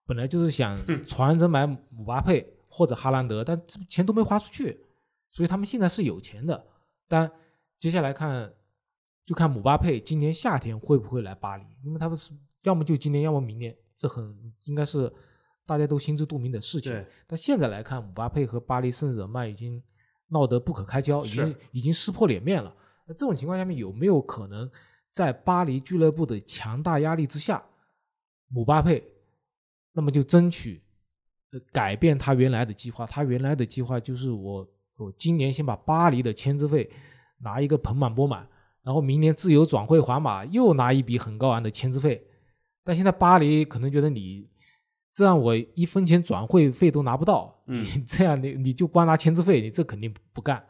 [0.05, 4.85] 本来就是想传着买姆巴佩或者哈兰德，但钱都没花出去，
[5.31, 6.67] 所以他们现在是有钱的，
[7.07, 7.31] 但。
[7.77, 8.51] 接下来看，
[9.25, 12.31] 就看姆巴佩今年夏天会不会来巴黎，因为他们是
[12.63, 14.35] 要么就今年，要么明年，这很
[14.65, 15.11] 应该是
[15.65, 17.05] 大家都心知肚明的事情。
[17.27, 19.81] 但现在来看，姆巴佩和巴黎圣日耳曼已经
[20.29, 22.75] 闹得不可开交，已经已经撕破脸面了。
[23.07, 24.69] 那这种情况下面有没有可能
[25.11, 27.63] 在巴黎俱乐部的强大压力之下，
[28.49, 29.03] 姆巴佩
[29.93, 30.81] 那么就争取
[31.71, 33.05] 改变他原来的计划？
[33.05, 34.67] 他原来的计划就是我
[34.97, 36.89] 我今年先把巴黎的签字费。
[37.39, 38.47] 拿一个盆满钵满，
[38.81, 42.25] 然后明年自由转会皇马，又拿一笔很高昂的签字费。
[42.85, 44.47] 但现在巴黎可能觉得你
[45.11, 47.61] 这样，我一分钱转会费都拿不到。
[47.67, 50.65] 嗯，这样你你就光拿签字费，你这肯定不干。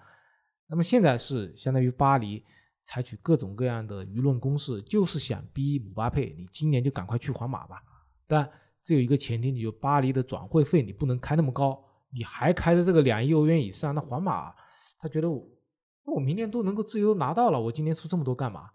[0.68, 2.44] 那么现在是相当于巴黎
[2.86, 7.84] 采取各种各样的舆论攻势，就是想逼姆巴佩，你今年就赶快去皇马吧。
[8.26, 8.50] 但
[8.84, 11.80] 这有一个前提，你就巴黎的转会费你不能开那么高，
[12.12, 14.52] 你还开着这个两亿欧元以上，那皇马
[14.98, 15.30] 他觉得。
[16.08, 18.70] 我我明年都能够自由拿到了，我今年出这么多干嘛？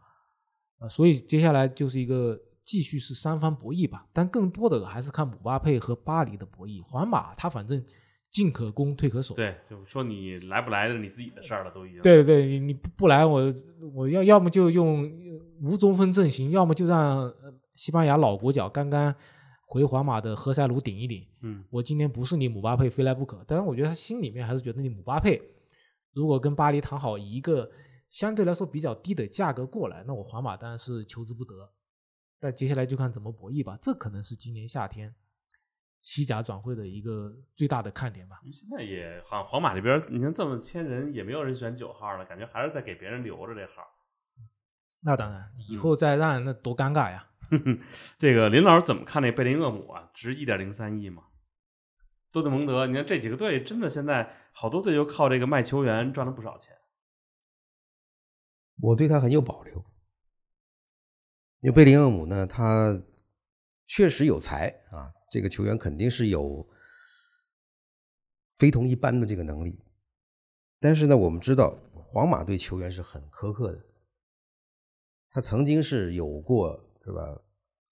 [0.81, 2.37] 啊，所以接下来就是一个
[2.71, 6.81] 继续是三方博弈吧，但更多的还是看姆巴佩和巴黎的博弈。
[6.85, 7.85] 皇马他反正
[8.31, 12.01] 进可攻退可守，对，就是说你来不来的你自己的事儿了，都已经。
[12.01, 13.53] 对对对，你你不来，我
[13.93, 15.11] 我要要么就用
[15.61, 17.29] 无中锋阵型，要么就让
[17.75, 19.13] 西班牙老国脚刚刚
[19.67, 21.27] 回皇马的何塞卢顶一顶。
[21.43, 25.43] 嗯，我今天不是你姆巴佩非来不可，当然我觉得他心里面还是觉得你姆巴佩。
[26.13, 27.69] 如果跟巴黎谈好以一个
[28.09, 31.69] 相对来说比较低的价格过来，那我皇马当然是求之不得。
[32.41, 33.79] 那接下来就看怎么博弈吧。
[33.81, 35.15] 这可能是今年夏天
[36.01, 38.41] 西甲转会的一个最大的看点吧。
[38.53, 43.83] 现在也好像皇马这边，你看这么签人，也没有人选九号了，感觉还是在给别人留着这号。
[45.03, 47.29] 那当然，以后再让那多尴尬呀。
[48.19, 50.11] 这个林老师怎么看那贝林厄姆啊？
[50.15, 51.25] 值一点零三亿吗？
[52.33, 54.37] 多特蒙德，你看这几个队真的现在。
[54.53, 56.77] 好多队就靠这个卖球员赚了不少钱。
[58.81, 59.83] 我对他很有保留，
[61.61, 63.03] 因为贝林厄姆呢，他
[63.87, 66.67] 确实有才啊，这个球员肯定是有
[68.59, 69.79] 非同一般的这个能力。
[70.79, 73.85] 但是呢，我们知道皇马对球员是很苛刻的，
[75.31, 77.41] 他曾经是有过是吧？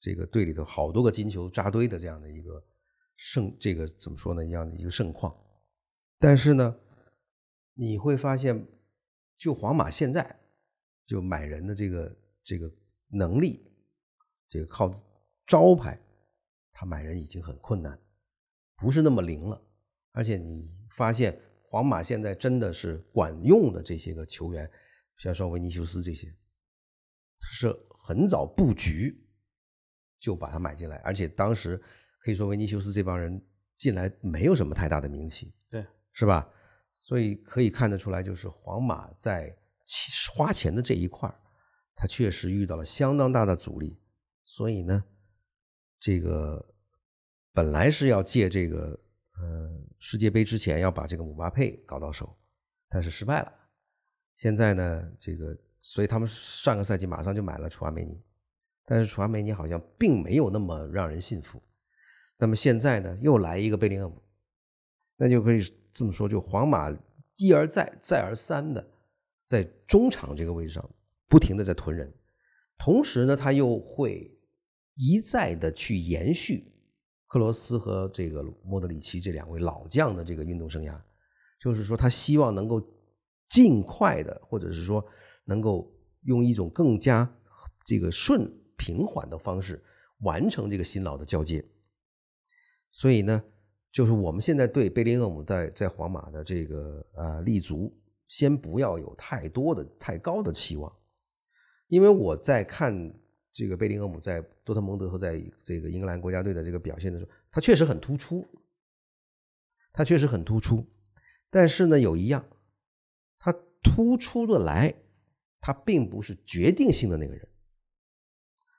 [0.01, 2.64] 这个队里头好多个金球扎堆的这样的一个
[3.16, 4.45] 盛，这个怎么说呢？
[4.45, 5.37] 一样的一个盛况。
[6.21, 6.79] 但是呢，
[7.75, 8.66] 你会发现，
[9.37, 10.41] 就皇马现在
[11.05, 12.73] 就买人的这个这个
[13.09, 13.65] 能力，
[14.49, 14.93] 这个靠
[15.47, 16.01] 招牌，
[16.73, 17.99] 他买人已经很困难，
[18.77, 19.61] 不是那么灵了。
[20.13, 24.71] 而且你发现，皇马现在真的是管用的这些个球员，
[25.19, 26.35] 像说维尼修斯这些，
[27.53, 29.27] 是很早布局
[30.19, 31.81] 就把他买进来，而且当时
[32.21, 33.41] 可以说维尼修斯这帮人
[33.77, 36.49] 进来没有什么太大的名气，对，是吧？
[36.99, 39.57] 所以可以看得出来，就是皇马在
[40.35, 41.41] 花钱的这一块儿，
[42.01, 43.99] 他确实遇到了相当大的阻力。
[44.44, 45.05] 所以呢，
[45.99, 46.74] 这个
[47.53, 48.99] 本来是要借这个
[49.40, 52.38] 呃世界杯之前要把这个姆巴佩搞到手，
[52.88, 53.53] 但是失败了。
[54.36, 58.22] 现在呢，这个所以他们上个赛季马上就买了楚阿梅尼，
[58.84, 61.61] 但是楚阿梅尼好像并没有那么让人信服。
[62.38, 64.22] 那么现在呢，又来一个贝林厄姆，
[65.16, 66.96] 那就可以这么说，就皇马
[67.34, 68.88] 一而再、再而三的
[69.44, 70.90] 在中场这个位置上
[71.29, 72.12] 不停的在囤人，
[72.79, 74.35] 同时呢，他又会
[74.95, 76.72] 一再的去延续
[77.26, 80.99] 克罗斯和这个莫德里奇这两位老将的这个运动生涯，
[81.61, 82.83] 就是说他希望能够
[83.49, 85.05] 尽快的，或者是说
[85.45, 87.31] 能够用一种更加
[87.85, 89.83] 这个顺平缓的方式
[90.20, 91.64] 完成这个新老的交接。
[92.91, 93.45] 所以呢，
[93.93, 97.95] 就是我们现在对贝林厄姆在在皇马的这个呃立足，
[98.26, 100.91] 先不要有太多的太高的期望，
[101.89, 103.12] 因为我在看
[103.53, 108.47] 这个贝林厄姆在多特蒙德和在这个英格兰国家队的这个表现的时候，他确实很突出，
[109.93, 110.86] 他确实很突出，
[111.51, 112.47] 但是呢，有一样，
[113.39, 114.95] 他突出的来，
[115.61, 117.49] 他并不是决定性的那个人，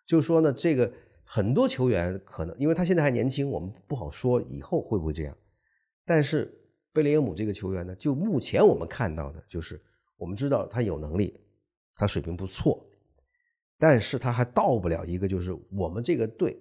[0.06, 0.92] 就是说呢，这个。
[1.32, 5.38] 很多球员可能，因为他现在还年轻，我们不好说以后会不会这样。
[6.04, 6.52] 但是
[6.92, 9.80] 贝林厄姆这个球员呢，就目前我们看到的，就是
[10.18, 11.40] 我们知道他有能力，
[11.94, 12.84] 他水平不错，
[13.80, 16.56] 但是他还到不了一个，就是我们这个队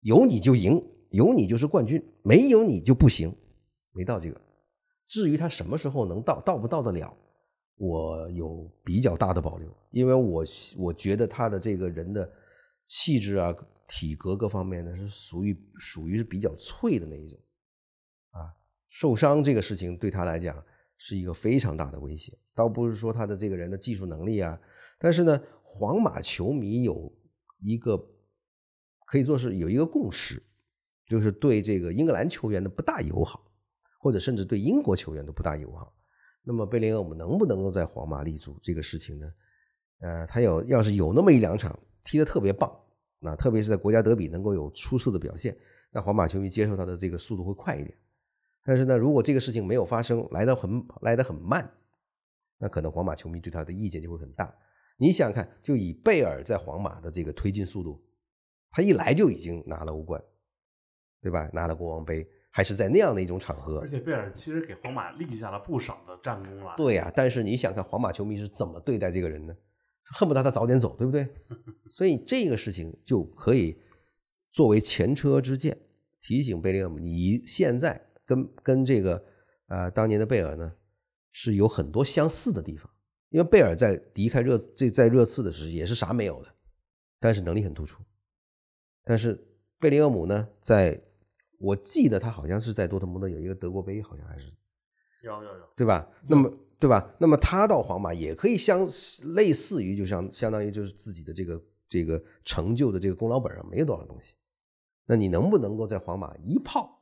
[0.00, 3.32] 有你就赢，有你就是冠军，没有你就不行，
[3.92, 4.40] 没到这个。
[5.06, 7.16] 至于他什么时候能到，到不到得了，
[7.76, 10.44] 我有比较大的保留，因为我
[10.78, 12.28] 我觉得他的这个人的。
[12.86, 13.50] 气质啊，
[13.88, 17.38] 体格各方面呢，是属于属于是比较脆的那一种，
[18.32, 18.52] 啊，
[18.86, 20.62] 受伤这个事情对他来讲
[20.98, 22.30] 是一个非常大的威胁。
[22.54, 24.60] 倒不是说他的这个人的技术能力啊，
[24.98, 25.42] 但是呢，
[25.76, 27.12] 皇马球迷有
[27.58, 27.98] 一个
[29.06, 30.42] 可以说是有一个共识，
[31.06, 33.44] 就是对这个英格兰球员的不大友好，
[33.98, 35.92] 或者甚至对英国球员都不大友好。
[36.42, 39.32] 那么贝林厄姆能不能够在皇马立足这个事情呢？
[40.00, 41.78] 呃，他有要是有那么一两场。
[42.06, 42.70] 踢得特别棒，
[43.18, 45.56] 那特别是在国家德比能够有出色的表现，
[45.90, 47.96] 那皇马球迷接受他的这个速度会快一点。
[48.62, 51.66] 但是呢，如果这个事情没有发生，来得很来得很慢，
[52.58, 54.54] 那可能皇马球迷对他的意见就会很大。
[54.96, 58.00] 你想想看，就以贝尔在皇马的这个推进速度，
[58.70, 60.22] 他一来就已经拿了欧冠，
[61.20, 61.50] 对吧？
[61.52, 63.80] 拿了国王杯，还是在那样的一种场合。
[63.80, 66.74] 而且贝尔其实给皇马立下了不少的战功了。
[66.76, 69.56] 对呀，但是你想看皇马球迷是怎么对待这个人呢？
[70.12, 71.26] 恨不得他早点走，对不对？
[71.90, 73.80] 所以这个事情就可以
[74.44, 75.76] 作为前车之鉴，
[76.20, 79.24] 提醒贝林厄姆，你现在跟跟这个
[79.66, 80.72] 呃当年的贝尔呢
[81.32, 82.88] 是有很多相似的地方。
[83.34, 86.48] 因为贝尔在离开热这在热刺的时候也是啥没有的，
[87.18, 88.00] 但是能力很突出。
[89.02, 89.36] 但是
[89.80, 91.02] 贝林厄姆呢，在
[91.58, 94.46] 我记得他好像是在多特蒙德有一个德国杯，好像还是
[95.24, 96.08] 有有有，对吧？
[96.28, 96.48] 那么。
[96.76, 97.14] 对吧？
[97.18, 98.86] 那么他到皇马也可以相
[99.34, 104.34] 类似于，就像相当于就是自己的这个这个成就的这个功劳本上没有多少东西。
[105.06, 107.00] 那你能不能够在皇马一炮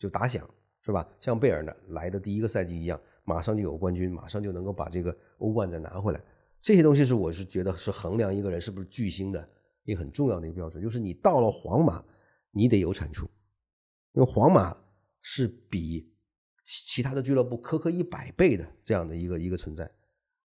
[0.00, 0.48] 就打响，
[0.84, 1.06] 是吧？
[1.20, 3.00] 像贝尔呢来的第一个赛季一样，
[3.30, 6.20] 马上就有冠军，马上就能够把这个欧冠再拿回来。
[6.60, 9.48] 这些东西是我是觉得是衡量一个人是不是巨星的
[9.84, 12.04] 一个很重要的一个标准，就是你到了皇马，
[12.50, 13.24] 你得有产出，
[14.14, 14.76] 因为皇马
[15.22, 16.08] 是比。
[16.62, 19.90] 其其他的俱乐部苛刻一百倍的这样的一个一个存在，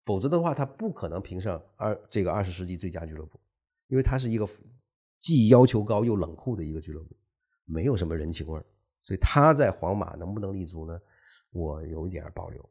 [0.04, 3.38] 否则的话，他不可能评上二这个二十世纪最佳俱乐部，
[3.88, 4.48] 因为他是一个
[5.20, 7.16] 既要求高又冷酷的一个俱乐部，
[7.64, 8.64] 没有什么人情味儿，
[9.02, 10.98] 所以他在皇马能不能立足呢？
[11.50, 12.70] 我有一点保留。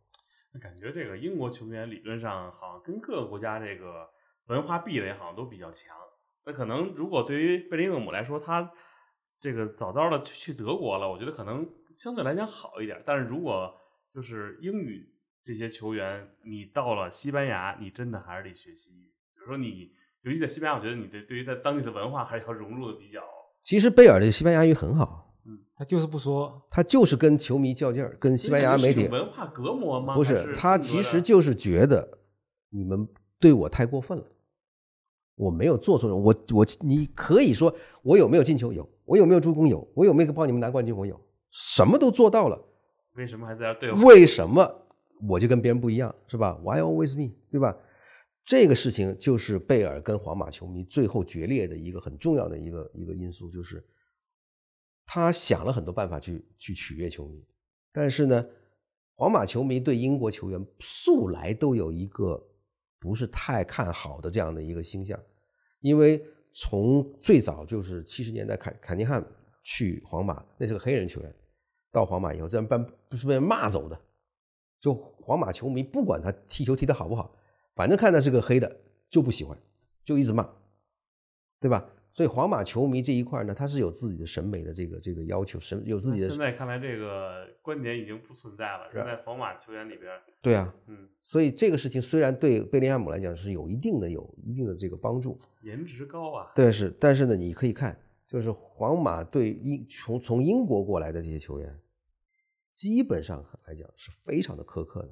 [0.59, 4.09] 感觉这个英国球员理论上好像跟各个国家这个
[4.47, 5.95] 文化壁垒好像都比较强，
[6.45, 8.71] 那可能如果对于贝林厄姆来说，他。
[9.39, 13.03] 这个早早的去去德国了，我觉得可能相对来讲好一点。
[13.05, 13.75] 但是如果
[14.13, 15.05] 就是英语
[15.43, 18.91] 这些球员，你到了西班牙，你真的还是得学习。
[19.35, 19.91] 比如说你，
[20.21, 23.21] 尤其在西班牙，我觉得你对对于在当地的文化还是要融入的比较。
[23.61, 30.15] 其实贝尔的西班牙语很好，嗯，他就是不说，他就是跟球迷较劲儿，跟西班牙媒体文化隔膜吗？
[30.15, 32.19] 不是，他其实就是觉得
[32.69, 33.07] 你们
[33.39, 34.23] 对我太过分了。
[35.35, 41.19] 我没有做错什么，我我你可以说我有没有进球有，我有没有助攻有，我有没有帮你们拿冠军我有，
[41.49, 42.61] 什么都做到了，
[43.15, 43.99] 为什么还在对我？
[44.03, 44.87] 为什么
[45.27, 47.33] 我就跟别人不一样是吧？Why always me？
[47.49, 47.75] 对吧？
[48.45, 53.83] 这个事情就是贝尔跟皇马球迷最后决裂的一个很重要的一个一个因素，就是
[55.05, 57.45] 他想了很多办法去去取悦球迷，
[57.91, 58.45] 但是呢，
[59.15, 62.41] 皇马球迷对英国球员素来都有一个
[62.99, 65.19] 不是太看好的这样的一个倾向，
[65.81, 66.23] 因为
[66.53, 69.23] 从最早就是七十年代坎坎尼汉
[69.63, 71.35] 去皇马，那是个黑人球员，
[71.91, 72.77] 到皇马以后，这样被
[73.09, 73.99] 不是被骂走的，
[74.79, 77.35] 就皇马球迷不管他踢球踢得好不好，
[77.75, 79.57] 反正看他是个黑的就不喜欢，
[80.03, 80.49] 就一直骂，
[81.59, 81.89] 对吧？
[82.13, 88.87] 所以皇马球迷这一块呢，他是有自己的审美的这个这个要求，审有自己的现在看来，这个观点已经不存在了。
[88.91, 101.79] 现在皇马球员里边，对啊，嗯，所以这个事情虽然对贝林汉姆来讲是有一定的有一定的这个帮助，颜值高啊，但是但是呢，你可以看，就是皇马对英从从英国过来的这些球员，
[102.73, 105.09] 基本上来讲是非常的苛刻的。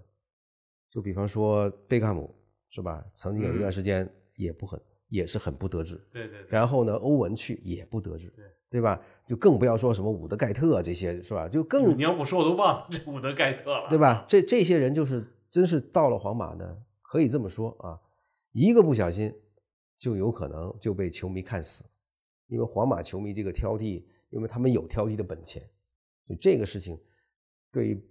[0.91, 2.35] 就比方说贝克汉姆
[2.69, 3.03] 是吧？
[3.15, 4.79] 曾经有一段时间也不很、
[5.11, 5.95] 也是很不得志。
[6.11, 8.99] 对对对，然后呢，欧文去也不得志，对对吧？
[9.27, 11.47] 就更不要说什么伍德盖特这些是吧？
[11.47, 14.25] 就更你要不说我都忘了这伍德盖特了，对吧？？
[14.27, 17.99] 这这些人就是真是到了皇马呢，可以这么说啊，
[18.53, 19.33] 一个不小心
[19.99, 21.83] 就有可能就被球迷看死，
[22.47, 25.61] 因为皇马球迷这个挑剔，因为他们有挑剔的本钱，
[26.27, 26.97] 就这个事情
[27.71, 28.03] 对于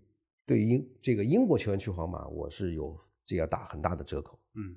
[0.47, 4.39] 对于英这个英国球员去皇马，我是有这个打很大的折扣。
[4.55, 4.77] 嗯，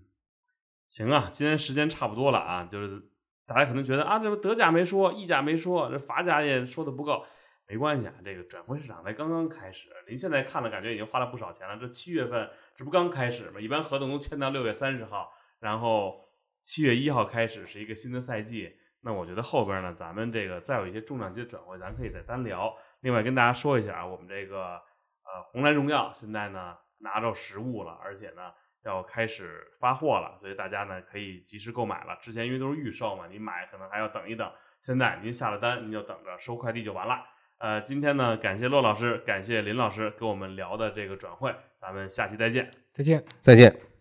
[0.94, 3.02] 行啊，今天时间差不多了啊，就是
[3.48, 7.26] 大家可能觉得啊，这德甲没说，意甲没说，这法甲也说的不够，
[7.68, 13.60] 没关系啊，这个转会市场才刚刚开始，您现在看了感觉已经花了不少钱了，这七月份这不刚开始吗？
[13.60, 16.24] 一般合同都签到六月三十号，然后
[16.62, 18.76] 七月一号开始是一个新的赛季。
[19.02, 22.72] 那我觉得后边呢，咱们这个再有一些重量级的转会，咱可以再单聊。
[23.00, 24.76] 另外跟大家说一下啊，我们这个
[25.24, 28.54] 呃红蓝荣耀现在呢拿着实物了，而且呢
[28.86, 32.18] 要开始发货了，所以大家呢可以及时购买了。
[32.22, 37.24] 之前因为都是预售嘛，你买可能还要等一等，现在您下了单，您就等着收快递就完了。
[37.60, 42.70] 呃，今天呢感谢骆老师，感谢林老师给我们聊的这个转会，咱们下期再见。
[42.92, 43.24] 再见。
[43.42, 43.93] 再见。